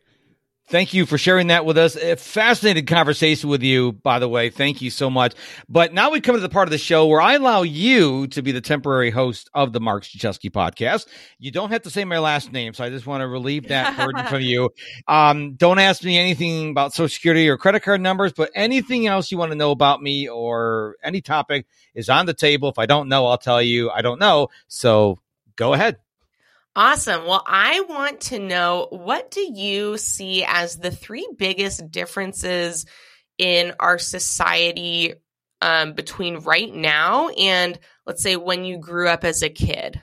Thank 0.70 0.92
you 0.92 1.06
for 1.06 1.16
sharing 1.16 1.46
that 1.46 1.64
with 1.64 1.78
us. 1.78 1.96
A 1.96 2.16
fascinating 2.16 2.84
conversation 2.84 3.48
with 3.48 3.62
you, 3.62 3.92
by 3.92 4.18
the 4.18 4.28
way. 4.28 4.50
Thank 4.50 4.82
you 4.82 4.90
so 4.90 5.08
much. 5.08 5.34
But 5.66 5.94
now 5.94 6.10
we 6.10 6.20
come 6.20 6.34
to 6.34 6.42
the 6.42 6.50
part 6.50 6.68
of 6.68 6.72
the 6.72 6.76
show 6.76 7.06
where 7.06 7.22
I 7.22 7.36
allow 7.36 7.62
you 7.62 8.26
to 8.28 8.42
be 8.42 8.52
the 8.52 8.60
temporary 8.60 9.10
host 9.10 9.48
of 9.54 9.72
the 9.72 9.80
Mark 9.80 10.04
Struczewski 10.04 10.50
podcast. 10.50 11.06
You 11.38 11.50
don't 11.52 11.70
have 11.70 11.82
to 11.84 11.90
say 11.90 12.04
my 12.04 12.18
last 12.18 12.52
name, 12.52 12.74
so 12.74 12.84
I 12.84 12.90
just 12.90 13.06
want 13.06 13.22
to 13.22 13.28
relieve 13.28 13.68
that 13.68 13.96
burden 13.96 14.26
from 14.26 14.42
you. 14.42 14.70
Um, 15.06 15.54
don't 15.54 15.78
ask 15.78 16.04
me 16.04 16.18
anything 16.18 16.70
about 16.70 16.92
Social 16.92 17.08
Security 17.08 17.48
or 17.48 17.56
credit 17.56 17.82
card 17.82 18.00
numbers, 18.00 18.32
but 18.34 18.50
anything 18.54 19.06
else 19.06 19.30
you 19.30 19.38
want 19.38 19.52
to 19.52 19.56
know 19.56 19.70
about 19.70 20.02
me 20.02 20.28
or 20.28 20.96
any 21.02 21.22
topic 21.22 21.66
is 21.94 22.10
on 22.10 22.26
the 22.26 22.34
table. 22.34 22.68
If 22.68 22.78
I 22.78 22.84
don't 22.84 23.08
know, 23.08 23.26
I'll 23.26 23.38
tell 23.38 23.62
you 23.62 23.90
I 23.90 24.02
don't 24.02 24.18
know. 24.18 24.48
So 24.66 25.18
go 25.56 25.72
ahead. 25.72 25.98
Awesome. 26.78 27.26
Well, 27.26 27.42
I 27.44 27.80
want 27.88 28.20
to 28.20 28.38
know 28.38 28.86
what 28.90 29.32
do 29.32 29.40
you 29.40 29.98
see 29.98 30.44
as 30.44 30.76
the 30.76 30.92
three 30.92 31.28
biggest 31.36 31.90
differences 31.90 32.86
in 33.36 33.72
our 33.80 33.98
society 33.98 35.14
um, 35.60 35.94
between 35.94 36.36
right 36.36 36.72
now 36.72 37.30
and 37.30 37.76
let's 38.06 38.22
say 38.22 38.36
when 38.36 38.64
you 38.64 38.78
grew 38.78 39.08
up 39.08 39.24
as 39.24 39.42
a 39.42 39.48
kid? 39.48 40.00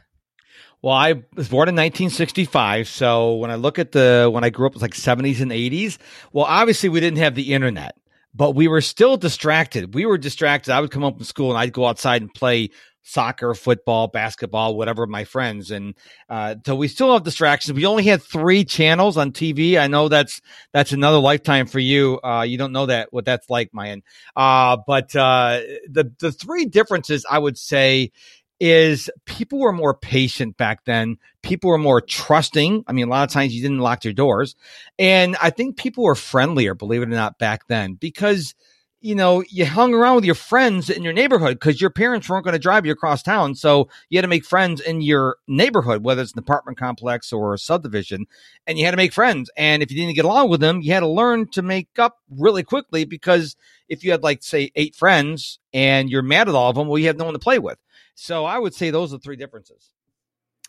Well, 0.81 0.93
I 0.93 1.23
was 1.37 1.47
born 1.47 1.69
in 1.69 1.75
1965, 1.75 2.89
so 2.89 3.35
when 3.35 3.51
I 3.51 3.55
look 3.55 3.79
at 3.79 3.93
the 3.93 4.29
when 4.29 4.43
I 4.43 4.49
grew 4.49 4.67
up, 4.67 4.73
it 4.73 4.75
was 4.75 4.81
like 4.81 4.95
70s 4.95 5.39
and 5.39 5.51
80s. 5.51 5.97
Well, 6.33 6.43
obviously 6.43 6.89
we 6.89 6.99
didn't 6.99 7.19
have 7.19 7.35
the 7.35 7.53
internet, 7.53 7.95
but 8.33 8.53
we 8.53 8.67
were 8.67 8.81
still 8.81 9.15
distracted. 9.15 9.93
We 9.93 10.05
were 10.05 10.17
distracted. 10.17 10.73
I 10.73 10.81
would 10.81 10.91
come 10.91 11.03
home 11.03 11.15
from 11.15 11.23
school 11.23 11.51
and 11.51 11.57
I'd 11.57 11.71
go 11.71 11.85
outside 11.85 12.21
and 12.21 12.33
play 12.33 12.71
soccer, 13.05 13.53
football, 13.53 14.07
basketball, 14.07 14.75
whatever, 14.75 15.05
my 15.05 15.23
friends. 15.23 15.71
And 15.71 15.93
uh, 16.27 16.55
so 16.65 16.75
we 16.75 16.87
still 16.87 17.13
have 17.13 17.23
distractions. 17.23 17.75
We 17.75 17.85
only 17.85 18.03
had 18.03 18.21
three 18.21 18.65
channels 18.65 19.15
on 19.15 19.31
TV. 19.31 19.79
I 19.79 19.87
know 19.87 20.09
that's 20.09 20.41
that's 20.73 20.91
another 20.91 21.19
lifetime 21.19 21.67
for 21.67 21.79
you. 21.79 22.19
Uh, 22.23 22.41
you 22.41 22.57
don't 22.57 22.73
know 22.73 22.87
that 22.87 23.13
what 23.13 23.23
that's 23.23 23.49
like, 23.49 23.71
Maayan. 23.71 24.01
Uh, 24.35 24.77
but 24.85 25.15
uh, 25.15 25.61
the 25.87 26.11
the 26.19 26.31
three 26.31 26.65
differences 26.65 27.25
I 27.29 27.37
would 27.37 27.57
say 27.57 28.11
is 28.59 29.09
people 29.25 29.59
were 29.59 29.73
more 29.73 29.93
patient 29.93 30.57
back 30.57 30.85
then. 30.85 31.17
People 31.43 31.69
were 31.69 31.77
more 31.77 32.01
trusting. 32.01 32.85
I 32.87 32.93
mean, 32.93 33.07
a 33.07 33.11
lot 33.11 33.27
of 33.27 33.33
times 33.33 33.53
you 33.53 33.61
didn't 33.61 33.79
lock 33.79 34.03
your 34.03 34.13
doors. 34.13 34.55
And 34.97 35.35
I 35.41 35.49
think 35.49 35.77
people 35.77 36.05
were 36.05 36.15
friendlier, 36.15 36.73
believe 36.73 37.01
it 37.01 37.09
or 37.09 37.11
not, 37.11 37.37
back 37.37 37.67
then 37.67 37.93
because– 37.93 38.55
you 39.05 39.13
know, 39.13 39.43
you 39.49 39.67
hung 39.67 39.93
around 39.93 40.15
with 40.15 40.25
your 40.25 40.33
friends 40.33 40.89
in 40.89 41.03
your 41.03 41.13
neighborhood 41.13 41.59
because 41.59 41.79
your 41.79 41.91
parents 41.91 42.27
weren't 42.27 42.43
going 42.43 42.53
to 42.53 42.59
drive 42.59 42.87
you 42.87 42.91
across 42.91 43.21
town. 43.21 43.53
So 43.53 43.87
you 44.09 44.17
had 44.17 44.23
to 44.23 44.27
make 44.27 44.43
friends 44.43 44.81
in 44.81 45.01
your 45.01 45.37
neighborhood, 45.47 46.03
whether 46.03 46.23
it's 46.23 46.33
an 46.33 46.39
apartment 46.39 46.79
complex 46.79 47.31
or 47.31 47.53
a 47.53 47.59
subdivision, 47.59 48.25
and 48.65 48.79
you 48.79 48.85
had 48.85 48.91
to 48.91 48.97
make 48.97 49.13
friends. 49.13 49.51
And 49.55 49.83
if 49.83 49.91
you 49.91 49.97
didn't 49.97 50.15
get 50.15 50.25
along 50.25 50.49
with 50.49 50.59
them, 50.59 50.81
you 50.81 50.91
had 50.91 51.01
to 51.01 51.07
learn 51.07 51.47
to 51.49 51.61
make 51.61 51.99
up 51.99 52.17
really 52.31 52.63
quickly 52.63 53.05
because 53.05 53.55
if 53.87 54.03
you 54.03 54.09
had, 54.09 54.23
like, 54.23 54.41
say, 54.41 54.71
eight 54.75 54.95
friends 54.95 55.59
and 55.71 56.09
you're 56.09 56.23
mad 56.23 56.49
at 56.49 56.55
all 56.55 56.71
of 56.71 56.75
them, 56.75 56.87
well, 56.87 56.97
you 56.97 57.05
have 57.05 57.17
no 57.17 57.25
one 57.25 57.35
to 57.35 57.39
play 57.39 57.59
with. 57.59 57.77
So 58.15 58.43
I 58.43 58.57
would 58.57 58.73
say 58.73 58.89
those 58.89 59.13
are 59.13 59.19
three 59.19 59.35
differences. 59.35 59.91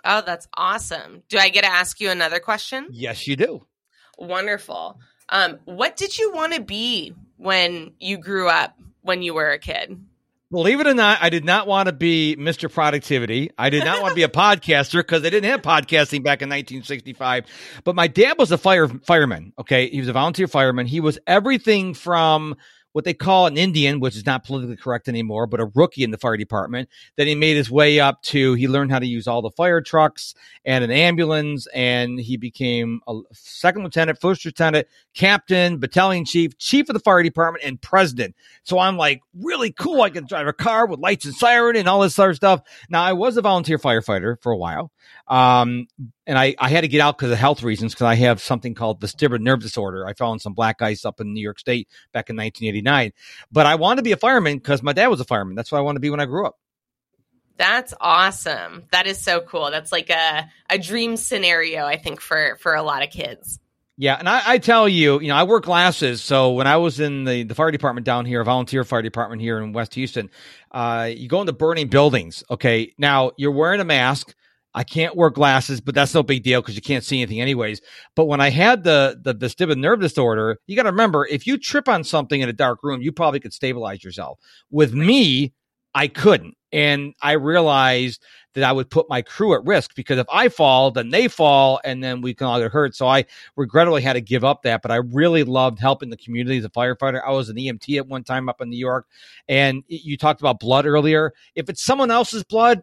Oh, 0.04 0.20
that's 0.20 0.46
awesome. 0.52 1.22
Do 1.30 1.38
I 1.38 1.48
get 1.48 1.64
to 1.64 1.72
ask 1.72 2.00
you 2.00 2.10
another 2.10 2.40
question? 2.40 2.88
Yes, 2.90 3.26
you 3.26 3.34
do. 3.34 3.66
Wonderful. 4.18 5.00
Um, 5.30 5.58
what 5.64 5.96
did 5.96 6.18
you 6.18 6.32
want 6.32 6.52
to 6.52 6.60
be 6.60 7.14
when 7.36 7.92
you 8.00 8.18
grew 8.18 8.48
up 8.48 8.78
when 9.02 9.22
you 9.22 9.34
were 9.34 9.50
a 9.50 9.58
kid? 9.58 9.98
Believe 10.50 10.78
it 10.78 10.86
or 10.86 10.94
not, 10.94 11.18
I 11.20 11.28
did 11.28 11.44
not 11.44 11.66
want 11.66 11.88
to 11.88 11.92
be 11.92 12.36
Mr. 12.38 12.72
Productivity. 12.72 13.50
I 13.58 13.68
did 13.68 13.84
not 13.84 14.00
want 14.00 14.12
to 14.12 14.14
be 14.14 14.22
a 14.22 14.28
podcaster 14.28 15.00
because 15.00 15.22
they 15.22 15.30
didn't 15.30 15.50
have 15.50 15.60
podcasting 15.60 16.22
back 16.22 16.40
in 16.40 16.48
1965. 16.48 17.46
But 17.82 17.96
my 17.96 18.06
dad 18.06 18.36
was 18.38 18.52
a 18.52 18.58
fire 18.58 18.86
fireman. 18.86 19.52
Okay, 19.58 19.90
he 19.90 19.98
was 19.98 20.08
a 20.08 20.12
volunteer 20.12 20.46
fireman. 20.46 20.86
He 20.86 21.00
was 21.00 21.18
everything 21.26 21.94
from 21.94 22.56
what 22.96 23.04
they 23.04 23.12
call 23.12 23.46
an 23.46 23.58
Indian, 23.58 24.00
which 24.00 24.16
is 24.16 24.24
not 24.24 24.42
politically 24.42 24.74
correct 24.74 25.06
anymore, 25.06 25.46
but 25.46 25.60
a 25.60 25.66
rookie 25.74 26.02
in 26.02 26.12
the 26.12 26.16
fire 26.16 26.38
department. 26.38 26.88
Then 27.16 27.26
he 27.26 27.34
made 27.34 27.54
his 27.54 27.70
way 27.70 28.00
up 28.00 28.22
to, 28.22 28.54
he 28.54 28.68
learned 28.68 28.90
how 28.90 28.98
to 28.98 29.06
use 29.06 29.28
all 29.28 29.42
the 29.42 29.50
fire 29.50 29.82
trucks 29.82 30.34
and 30.64 30.82
an 30.82 30.90
ambulance, 30.90 31.66
and 31.74 32.18
he 32.18 32.38
became 32.38 33.02
a 33.06 33.20
second 33.34 33.82
lieutenant, 33.82 34.18
first 34.18 34.46
lieutenant, 34.46 34.88
captain, 35.12 35.76
battalion 35.76 36.24
chief, 36.24 36.56
chief 36.56 36.88
of 36.88 36.94
the 36.94 37.00
fire 37.00 37.22
department, 37.22 37.64
and 37.64 37.82
president. 37.82 38.34
So 38.62 38.78
I'm 38.78 38.96
like, 38.96 39.20
really 39.38 39.72
cool. 39.72 40.00
I 40.00 40.08
can 40.08 40.24
drive 40.24 40.46
a 40.46 40.54
car 40.54 40.86
with 40.86 40.98
lights 40.98 41.26
and 41.26 41.34
siren 41.34 41.76
and 41.76 41.90
all 41.90 42.00
this 42.00 42.18
other 42.18 42.32
stuff. 42.32 42.62
Now, 42.88 43.02
I 43.02 43.12
was 43.12 43.36
a 43.36 43.42
volunteer 43.42 43.76
firefighter 43.76 44.40
for 44.40 44.52
a 44.52 44.56
while. 44.56 44.90
Um, 45.28 45.86
and 46.26 46.38
I, 46.38 46.54
I 46.58 46.68
had 46.68 46.80
to 46.82 46.88
get 46.88 47.00
out 47.00 47.16
because 47.16 47.30
of 47.30 47.38
health 47.38 47.62
reasons 47.62 47.94
because 47.94 48.06
I 48.06 48.14
have 48.16 48.40
something 48.40 48.74
called 48.74 49.00
vestibular 49.00 49.40
nerve 49.40 49.60
disorder. 49.60 50.06
I 50.06 50.12
fell 50.14 50.32
in 50.32 50.38
some 50.38 50.54
black 50.54 50.82
ice 50.82 51.04
up 51.04 51.20
in 51.20 51.32
New 51.32 51.40
York 51.40 51.58
State 51.58 51.88
back 52.12 52.28
in 52.30 52.36
1989. 52.36 53.12
But 53.52 53.66
I 53.66 53.76
wanted 53.76 53.96
to 53.96 54.02
be 54.02 54.12
a 54.12 54.16
fireman 54.16 54.58
because 54.58 54.82
my 54.82 54.92
dad 54.92 55.08
was 55.08 55.20
a 55.20 55.24
fireman. 55.24 55.54
That's 55.54 55.70
what 55.70 55.78
I 55.78 55.82
wanted 55.82 55.96
to 55.96 56.00
be 56.00 56.10
when 56.10 56.20
I 56.20 56.26
grew 56.26 56.46
up. 56.46 56.58
That's 57.56 57.94
awesome. 58.00 58.84
That 58.90 59.06
is 59.06 59.22
so 59.22 59.40
cool. 59.40 59.70
That's 59.70 59.92
like 59.92 60.10
a, 60.10 60.50
a 60.68 60.78
dream 60.78 61.16
scenario, 61.16 61.86
I 61.86 61.96
think, 61.96 62.20
for 62.20 62.56
for 62.60 62.74
a 62.74 62.82
lot 62.82 63.02
of 63.02 63.10
kids. 63.10 63.58
Yeah, 63.98 64.16
and 64.16 64.28
I, 64.28 64.42
I, 64.44 64.58
tell 64.58 64.86
you, 64.86 65.20
you 65.20 65.28
know, 65.28 65.36
I 65.36 65.44
wear 65.44 65.58
glasses. 65.58 66.20
So 66.20 66.52
when 66.52 66.66
I 66.66 66.76
was 66.76 67.00
in 67.00 67.24
the, 67.24 67.44
the 67.44 67.54
fire 67.54 67.70
department 67.70 68.04
down 68.04 68.26
here, 68.26 68.44
volunteer 68.44 68.84
fire 68.84 69.00
department 69.00 69.40
here 69.40 69.58
in 69.58 69.72
West 69.72 69.94
Houston, 69.94 70.28
uh, 70.70 71.08
you 71.10 71.28
go 71.28 71.40
into 71.40 71.54
burning 71.54 71.88
buildings. 71.88 72.44
Okay, 72.50 72.92
now 72.98 73.30
you're 73.38 73.52
wearing 73.52 73.80
a 73.80 73.86
mask 73.86 74.34
I 74.76 74.84
can't 74.84 75.16
wear 75.16 75.30
glasses, 75.30 75.80
but 75.80 75.94
that's 75.94 76.14
no 76.14 76.22
big 76.22 76.42
deal 76.42 76.60
because 76.60 76.76
you 76.76 76.82
can't 76.82 77.02
see 77.02 77.22
anything 77.22 77.40
anyways. 77.40 77.80
But 78.14 78.26
when 78.26 78.42
I 78.42 78.50
had 78.50 78.84
the 78.84 79.18
the 79.20 79.34
vestibular 79.34 79.76
nerve 79.76 80.00
disorder, 80.00 80.58
you 80.66 80.76
got 80.76 80.82
to 80.82 80.90
remember 80.90 81.26
if 81.26 81.46
you 81.46 81.56
trip 81.56 81.88
on 81.88 82.04
something 82.04 82.42
in 82.42 82.48
a 82.50 82.52
dark 82.52 82.80
room, 82.82 83.00
you 83.00 83.10
probably 83.10 83.40
could 83.40 83.54
stabilize 83.54 84.04
yourself. 84.04 84.38
With 84.70 84.92
me, 84.92 85.54
I 85.94 86.08
couldn't, 86.08 86.58
and 86.72 87.14
I 87.22 87.32
realized 87.32 88.22
that 88.52 88.64
I 88.64 88.72
would 88.72 88.90
put 88.90 89.08
my 89.08 89.22
crew 89.22 89.54
at 89.54 89.64
risk 89.64 89.94
because 89.94 90.18
if 90.18 90.26
I 90.30 90.50
fall, 90.50 90.90
then 90.90 91.08
they 91.08 91.26
fall, 91.26 91.80
and 91.82 92.04
then 92.04 92.20
we 92.20 92.34
can 92.34 92.46
all 92.46 92.60
get 92.60 92.70
hurt. 92.70 92.94
So 92.94 93.06
I 93.06 93.24
regrettably 93.56 94.02
had 94.02 94.12
to 94.12 94.20
give 94.20 94.44
up 94.44 94.62
that. 94.64 94.82
But 94.82 94.90
I 94.90 94.96
really 94.96 95.42
loved 95.42 95.78
helping 95.78 96.10
the 96.10 96.18
community 96.18 96.58
as 96.58 96.66
a 96.66 96.70
firefighter. 96.70 97.22
I 97.26 97.30
was 97.30 97.48
an 97.48 97.56
EMT 97.56 97.96
at 97.96 98.08
one 98.08 98.24
time 98.24 98.50
up 98.50 98.60
in 98.60 98.68
New 98.68 98.76
York, 98.76 99.06
and 99.48 99.84
you 99.88 100.18
talked 100.18 100.42
about 100.42 100.60
blood 100.60 100.84
earlier. 100.84 101.32
If 101.54 101.70
it's 101.70 101.82
someone 101.82 102.10
else's 102.10 102.44
blood, 102.44 102.82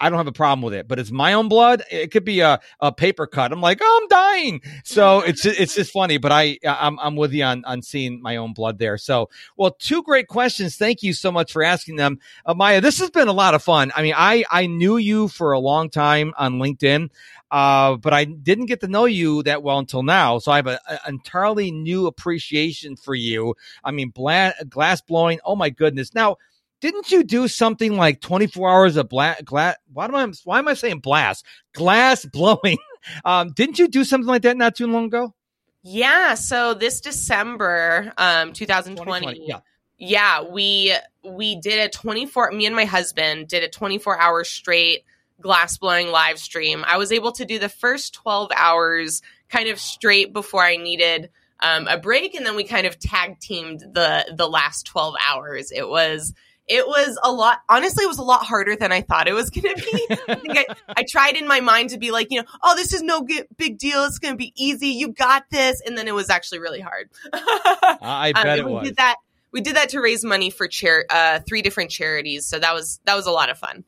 I 0.00 0.08
don't 0.08 0.18
have 0.18 0.26
a 0.26 0.32
problem 0.32 0.62
with 0.62 0.74
it, 0.74 0.88
but 0.88 0.98
it's 0.98 1.10
my 1.10 1.34
own 1.34 1.48
blood. 1.48 1.82
It 1.90 2.10
could 2.10 2.24
be 2.24 2.40
a, 2.40 2.60
a 2.80 2.90
paper 2.90 3.26
cut. 3.26 3.52
I'm 3.52 3.60
like, 3.60 3.78
oh, 3.82 3.98
I'm 4.02 4.08
dying. 4.08 4.62
So 4.84 5.20
it's 5.20 5.44
it's 5.44 5.74
just 5.74 5.92
funny, 5.92 6.18
but 6.18 6.32
I 6.32 6.58
I'm 6.64 6.98
I'm 6.98 7.16
with 7.16 7.32
you 7.32 7.44
on 7.44 7.64
on 7.64 7.82
seeing 7.82 8.22
my 8.22 8.36
own 8.36 8.52
blood 8.52 8.78
there. 8.78 8.96
So 8.98 9.28
well, 9.56 9.72
two 9.72 10.02
great 10.02 10.28
questions. 10.28 10.76
Thank 10.76 11.02
you 11.02 11.12
so 11.12 11.30
much 11.30 11.52
for 11.52 11.62
asking 11.62 11.96
them, 11.96 12.18
uh, 12.46 12.54
Maya. 12.54 12.80
This 12.80 12.98
has 13.00 13.10
been 13.10 13.28
a 13.28 13.32
lot 13.32 13.54
of 13.54 13.62
fun. 13.62 13.92
I 13.94 14.02
mean, 14.02 14.14
I 14.16 14.44
I 14.50 14.66
knew 14.66 14.96
you 14.96 15.28
for 15.28 15.52
a 15.52 15.58
long 15.58 15.90
time 15.90 16.32
on 16.38 16.54
LinkedIn. 16.54 17.10
Uh, 17.50 17.96
but 17.96 18.12
I 18.12 18.24
didn't 18.26 18.66
get 18.66 18.80
to 18.80 18.86
know 18.86 19.06
you 19.06 19.42
that 19.42 19.62
well 19.64 19.78
until 19.80 20.04
now. 20.04 20.38
So 20.38 20.52
I 20.52 20.56
have 20.56 20.68
an 20.68 20.78
entirely 21.08 21.72
new 21.72 22.06
appreciation 22.06 22.94
for 22.94 23.12
you. 23.14 23.56
I 23.82 23.90
mean, 23.90 24.10
bla- 24.10 24.54
glass 24.68 25.00
blowing. 25.00 25.40
Oh 25.44 25.56
my 25.56 25.68
goodness. 25.68 26.14
Now, 26.14 26.36
didn't 26.80 27.10
you 27.10 27.22
do 27.22 27.46
something 27.46 27.96
like 27.96 28.20
24 28.20 28.70
hours 28.70 28.96
of 28.96 29.08
black 29.08 29.44
glass? 29.44 29.76
Why 29.92 30.06
am 30.06 30.14
I, 30.14 30.32
why 30.44 30.58
am 30.58 30.68
I 30.68 30.74
saying 30.74 31.00
blast? 31.00 31.44
Glass 31.74 32.24
blowing. 32.32 32.78
Um, 33.24 33.52
didn't 33.52 33.78
you 33.78 33.88
do 33.88 34.04
something 34.04 34.28
like 34.28 34.42
that 34.42 34.56
not 34.56 34.76
too 34.76 34.86
long 34.86 35.06
ago? 35.06 35.34
Yeah. 35.82 36.34
So 36.34 36.74
this 36.74 37.00
December, 37.00 38.12
um, 38.18 38.52
2020. 38.52 39.46
Yeah. 39.46 39.60
Yeah. 39.98 40.42
We, 40.42 40.94
we 41.24 41.56
did 41.56 41.78
a 41.78 41.88
24, 41.88 42.52
me 42.52 42.66
and 42.66 42.76
my 42.76 42.84
husband 42.84 43.48
did 43.48 43.62
a 43.62 43.68
24 43.68 44.18
hour 44.18 44.44
straight 44.44 45.04
glass 45.40 45.78
blowing 45.78 46.08
live 46.08 46.38
stream. 46.38 46.84
I 46.86 46.98
was 46.98 47.12
able 47.12 47.32
to 47.32 47.44
do 47.44 47.58
the 47.58 47.68
first 47.68 48.14
12 48.14 48.50
hours 48.54 49.22
kind 49.48 49.68
of 49.68 49.78
straight 49.78 50.32
before 50.32 50.62
I 50.62 50.76
needed 50.76 51.30
um, 51.60 51.88
a 51.88 51.98
break. 51.98 52.34
And 52.34 52.44
then 52.44 52.56
we 52.56 52.64
kind 52.64 52.86
of 52.86 52.98
tag 52.98 53.40
teamed 53.40 53.80
the, 53.80 54.32
the 54.34 54.48
last 54.48 54.86
12 54.86 55.14
hours. 55.26 55.72
It 55.72 55.88
was, 55.88 56.34
it 56.70 56.86
was 56.86 57.18
a 57.22 57.32
lot 57.32 57.60
honestly 57.68 58.04
it 58.04 58.08
was 58.08 58.18
a 58.18 58.22
lot 58.22 58.44
harder 58.44 58.76
than 58.76 58.92
i 58.92 59.00
thought 59.00 59.28
it 59.28 59.32
was 59.32 59.50
going 59.50 59.74
to 59.74 59.82
be 59.82 60.06
I, 60.28 60.34
think 60.36 60.58
I, 60.58 60.66
I, 60.88 61.04
tried 61.08 61.36
in 61.36 61.46
my 61.46 61.60
mind 61.60 61.90
to 61.90 61.98
be 61.98 62.10
like 62.10 62.28
you 62.30 62.40
know 62.40 62.46
oh 62.62 62.76
this 62.76 62.94
is 62.94 63.02
no 63.02 63.22
big 63.56 63.78
deal 63.78 64.04
it's 64.04 64.18
going 64.18 64.34
to 64.34 64.38
be 64.38 64.52
easy 64.56 64.88
you 64.88 65.12
got 65.12 65.44
this 65.50 65.82
and 65.84 65.98
then 65.98 66.08
it 66.08 66.14
was 66.14 66.30
actually 66.30 66.60
really 66.60 66.80
hard 66.80 67.10
i 67.32 68.32
bet 68.34 68.46
um, 68.46 68.58
it 68.58 68.66
we 68.66 68.72
was 68.72 68.88
did 68.88 68.96
that 68.96 69.16
we 69.52 69.60
did 69.60 69.76
that 69.76 69.90
to 69.90 70.00
raise 70.00 70.24
money 70.24 70.50
for 70.50 70.68
chair 70.68 71.04
uh, 71.10 71.40
three 71.40 71.62
different 71.62 71.90
charities. 71.90 72.46
So 72.46 72.58
that 72.58 72.74
was 72.74 73.00
that 73.04 73.14
was 73.14 73.26
a 73.26 73.30
lot 73.30 73.50
of 73.50 73.58
fun. 73.58 73.84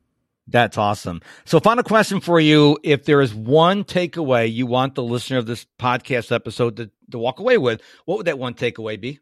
That's 0.48 0.76
awesome. 0.76 1.22
So, 1.44 1.60
final 1.60 1.84
question 1.84 2.20
for 2.20 2.40
you: 2.40 2.78
If 2.82 3.04
there 3.04 3.20
is 3.20 3.34
one 3.34 3.84
takeaway 3.84 4.52
you 4.52 4.66
want 4.66 4.94
the 4.94 5.02
listener 5.02 5.38
of 5.38 5.46
this 5.46 5.66
podcast 5.78 6.32
episode 6.32 6.76
to, 6.76 6.90
to 7.10 7.18
walk 7.18 7.38
away 7.38 7.58
with, 7.58 7.80
what 8.04 8.18
would 8.18 8.26
that 8.26 8.38
one 8.38 8.54
takeaway 8.54 9.00
be? 9.00 9.20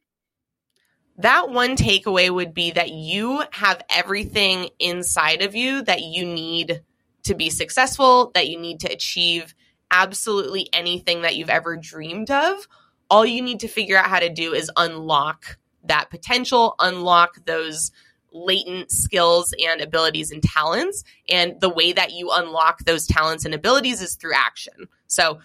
That 1.21 1.51
one 1.51 1.77
takeaway 1.77 2.31
would 2.31 2.55
be 2.55 2.71
that 2.71 2.89
you 2.89 3.43
have 3.51 3.83
everything 3.91 4.71
inside 4.79 5.43
of 5.43 5.55
you 5.55 5.83
that 5.83 6.01
you 6.01 6.25
need 6.25 6.83
to 7.25 7.35
be 7.35 7.51
successful, 7.51 8.31
that 8.35 8.49
you 8.49 8.59
need 8.59 8.81
to 8.81 8.91
achieve 8.91 9.55
absolutely 9.91 10.71
anything 10.73 11.21
that 11.23 11.37
you've 11.37 11.51
ever 11.51 11.77
dreamed 11.77 12.31
of. 12.31 12.67
All 13.11 13.27
you 13.27 13.43
need 13.43 13.61
to 13.61 13.69
figure 13.69 13.99
out 13.99 14.09
how 14.09 14.19
to 14.19 14.33
do 14.33 14.55
is 14.55 14.71
unlock 14.79 15.59
that 15.85 16.09
potential, 16.09 16.75
unlock 16.79 17.45
those 17.45 17.93
latent 18.33 18.91
skills 18.91 19.53
and 19.63 19.83
abilities 19.83 20.31
and 20.31 20.43
talents. 20.43 21.05
And 21.29 21.61
the 21.61 21.69
way 21.69 21.93
that 21.93 22.13
you 22.13 22.31
unlock 22.33 22.85
those 22.85 23.07
talents 23.07 23.45
and 23.45 23.53
abilities 23.53 24.01
is 24.01 24.15
through 24.15 24.35
action. 24.35 24.89
So, 25.07 25.41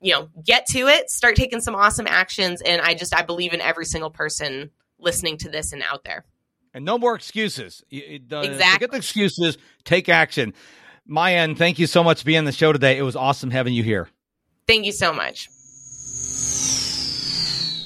you 0.00 0.12
know, 0.12 0.28
get 0.44 0.66
to 0.70 0.88
it, 0.88 1.08
start 1.08 1.36
taking 1.36 1.60
some 1.60 1.76
awesome 1.76 2.08
actions. 2.08 2.62
And 2.62 2.82
I 2.82 2.94
just, 2.94 3.14
I 3.14 3.22
believe 3.22 3.52
in 3.52 3.60
every 3.60 3.84
single 3.84 4.10
person 4.10 4.70
listening 5.02 5.36
to 5.38 5.50
this 5.50 5.72
and 5.72 5.82
out 5.82 6.04
there. 6.04 6.24
And 6.72 6.84
no 6.84 6.98
more 6.98 7.14
excuses. 7.14 7.82
exactly. 7.90 8.78
Get 8.78 8.90
the 8.90 8.96
excuses, 8.96 9.58
take 9.84 10.08
action. 10.08 10.54
Maayan, 11.10 11.56
thank 11.56 11.78
you 11.78 11.86
so 11.86 12.04
much 12.04 12.20
for 12.20 12.26
being 12.26 12.38
on 12.38 12.44
the 12.44 12.52
show 12.52 12.72
today. 12.72 12.96
It 12.96 13.02
was 13.02 13.16
awesome 13.16 13.50
having 13.50 13.74
you 13.74 13.82
here. 13.82 14.08
Thank 14.68 14.86
you 14.86 14.92
so 14.92 15.12
much. 15.12 15.48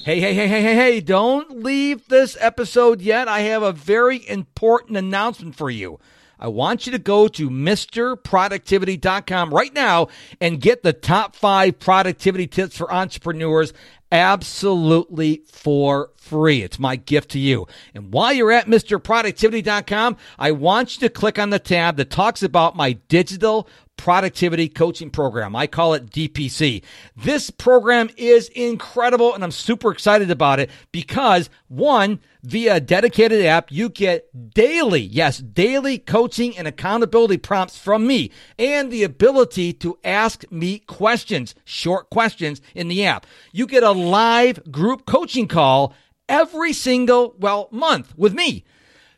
Hey, 0.05 0.21
hey, 0.21 0.35
hey, 0.35 0.49
hey, 0.49 0.61
hey, 0.61 0.75
hey, 0.75 1.01
don't 1.01 1.63
leave 1.63 2.09
this 2.09 2.37
episode 2.39 3.01
yet. 3.01 3.27
I 3.27 3.41
have 3.41 3.63
a 3.63 3.73
very 3.73 4.29
important 4.29 4.99
announcement 4.99 5.57
for 5.57 5.71
you. 5.71 5.99
I 6.39 6.49
want 6.49 6.85
you 6.85 6.93
to 6.93 6.99
go 6.99 7.27
to 7.29 7.49
MisterProductivity.com 7.49 9.55
right 9.55 9.73
now 9.73 10.09
and 10.43 10.61
get 10.61 10.83
the 10.83 10.93
top 10.93 11.35
five 11.35 11.79
productivity 11.79 12.47
tips 12.47 12.77
for 12.77 12.93
entrepreneurs 12.93 13.73
absolutely 14.13 15.43
for 15.51 16.11
free. 16.17 16.63
It's 16.63 16.79
my 16.79 16.97
gift 16.97 17.31
to 17.33 17.39
you. 17.39 17.67
And 17.95 18.13
while 18.13 18.33
you're 18.33 18.53
at 18.53 18.67
MisterProductivity.com, 18.67 20.17
I 20.39 20.53
want 20.53 20.95
you 20.95 21.09
to 21.09 21.13
click 21.13 21.39
on 21.39 21.51
the 21.51 21.59
tab 21.59 21.97
that 21.97 22.11
talks 22.11 22.43
about 22.43 22.77
my 22.77 22.93
digital 22.93 23.69
productivity 23.97 24.69
coaching 24.69 25.11
program. 25.11 25.57
I 25.57 25.67
call 25.67 25.95
it 25.95 26.11
DPC. 26.11 26.83
This 27.17 27.51
program 27.51 28.11
is 28.17 28.49
incredible 28.49 29.35
and 29.35 29.43
I'm 29.43 29.51
super 29.51 29.91
excited 29.91 30.31
about 30.31 30.61
it 30.61 30.71
because 30.93 31.49
one, 31.69 32.21
via 32.43 32.77
a 32.77 32.81
dedicated 32.81 33.45
app, 33.45 33.73
you 33.73 33.89
get 33.89 34.29
daily, 34.55 35.01
yes, 35.01 35.39
daily 35.39 35.99
coaching 35.99 36.57
and 36.59 36.69
accountability 36.69 37.39
prompts 37.39 37.79
from 37.79 38.07
me 38.07 38.31
and 38.59 38.91
the 38.91 39.03
ability 39.03 39.73
to 39.73 39.99
ask 40.05 40.45
me 40.51 40.81
questions, 40.81 41.55
short 41.65 42.11
questions 42.11 42.61
in 42.75 42.89
the 42.89 43.05
app. 43.07 43.27
You 43.53 43.67
get 43.67 43.83
a 43.83 43.93
live 43.93 44.71
group 44.71 45.07
coaching 45.07 45.49
call 45.49 45.95
every 46.29 46.73
single, 46.73 47.35
well, 47.39 47.69
month 47.71 48.15
with 48.17 48.35
me. 48.35 48.65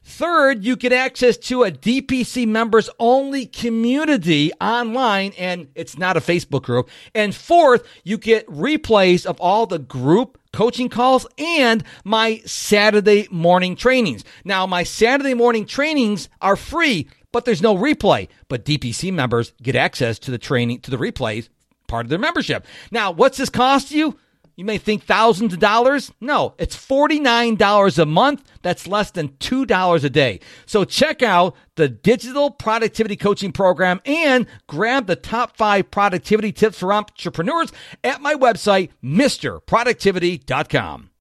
Third, 0.08 0.64
you 0.64 0.76
get 0.76 0.92
access 0.92 1.36
to 1.36 1.64
a 1.64 1.72
DPC 1.72 2.46
members 2.46 2.88
only 3.00 3.44
community 3.44 4.52
online, 4.60 5.32
and 5.36 5.66
it's 5.74 5.98
not 5.98 6.16
a 6.16 6.20
Facebook 6.20 6.62
group. 6.62 6.88
And 7.12 7.34
fourth, 7.34 7.84
you 8.04 8.16
get 8.16 8.46
replays 8.46 9.26
of 9.26 9.40
all 9.40 9.66
the 9.66 9.80
group 9.80 10.38
coaching 10.52 10.88
calls 10.88 11.26
and 11.38 11.82
my 12.04 12.40
Saturday 12.46 13.26
morning 13.32 13.74
trainings. 13.74 14.22
Now, 14.44 14.64
my 14.64 14.84
Saturday 14.84 15.34
morning 15.34 15.66
trainings 15.66 16.28
are 16.40 16.56
free, 16.56 17.08
but 17.32 17.44
there's 17.44 17.60
no 17.60 17.76
replay. 17.76 18.28
But 18.46 18.64
DPC 18.64 19.12
members 19.12 19.54
get 19.60 19.74
access 19.74 20.20
to 20.20 20.30
the 20.30 20.38
training, 20.38 20.82
to 20.82 20.92
the 20.92 20.98
replays, 20.98 21.48
part 21.88 22.06
of 22.06 22.10
their 22.10 22.20
membership. 22.20 22.64
Now, 22.92 23.10
what's 23.10 23.38
this 23.38 23.50
cost 23.50 23.90
you? 23.90 24.16
You 24.56 24.64
may 24.64 24.78
think 24.78 25.04
thousands 25.04 25.52
of 25.52 25.60
dollars. 25.60 26.10
No, 26.18 26.54
it's 26.56 26.74
$49 26.74 27.98
a 27.98 28.06
month. 28.06 28.42
That's 28.62 28.86
less 28.86 29.10
than 29.10 29.28
$2 29.28 30.04
a 30.04 30.10
day. 30.10 30.40
So 30.64 30.84
check 30.84 31.22
out 31.22 31.54
the 31.74 31.90
digital 31.90 32.50
productivity 32.50 33.16
coaching 33.16 33.52
program 33.52 34.00
and 34.06 34.46
grab 34.66 35.08
the 35.08 35.16
top 35.16 35.58
five 35.58 35.90
productivity 35.90 36.52
tips 36.52 36.78
for 36.78 36.90
entrepreneurs 36.90 37.70
at 38.02 38.22
my 38.22 38.34
website, 38.34 38.88
MisterProductivity.com. 39.04 41.10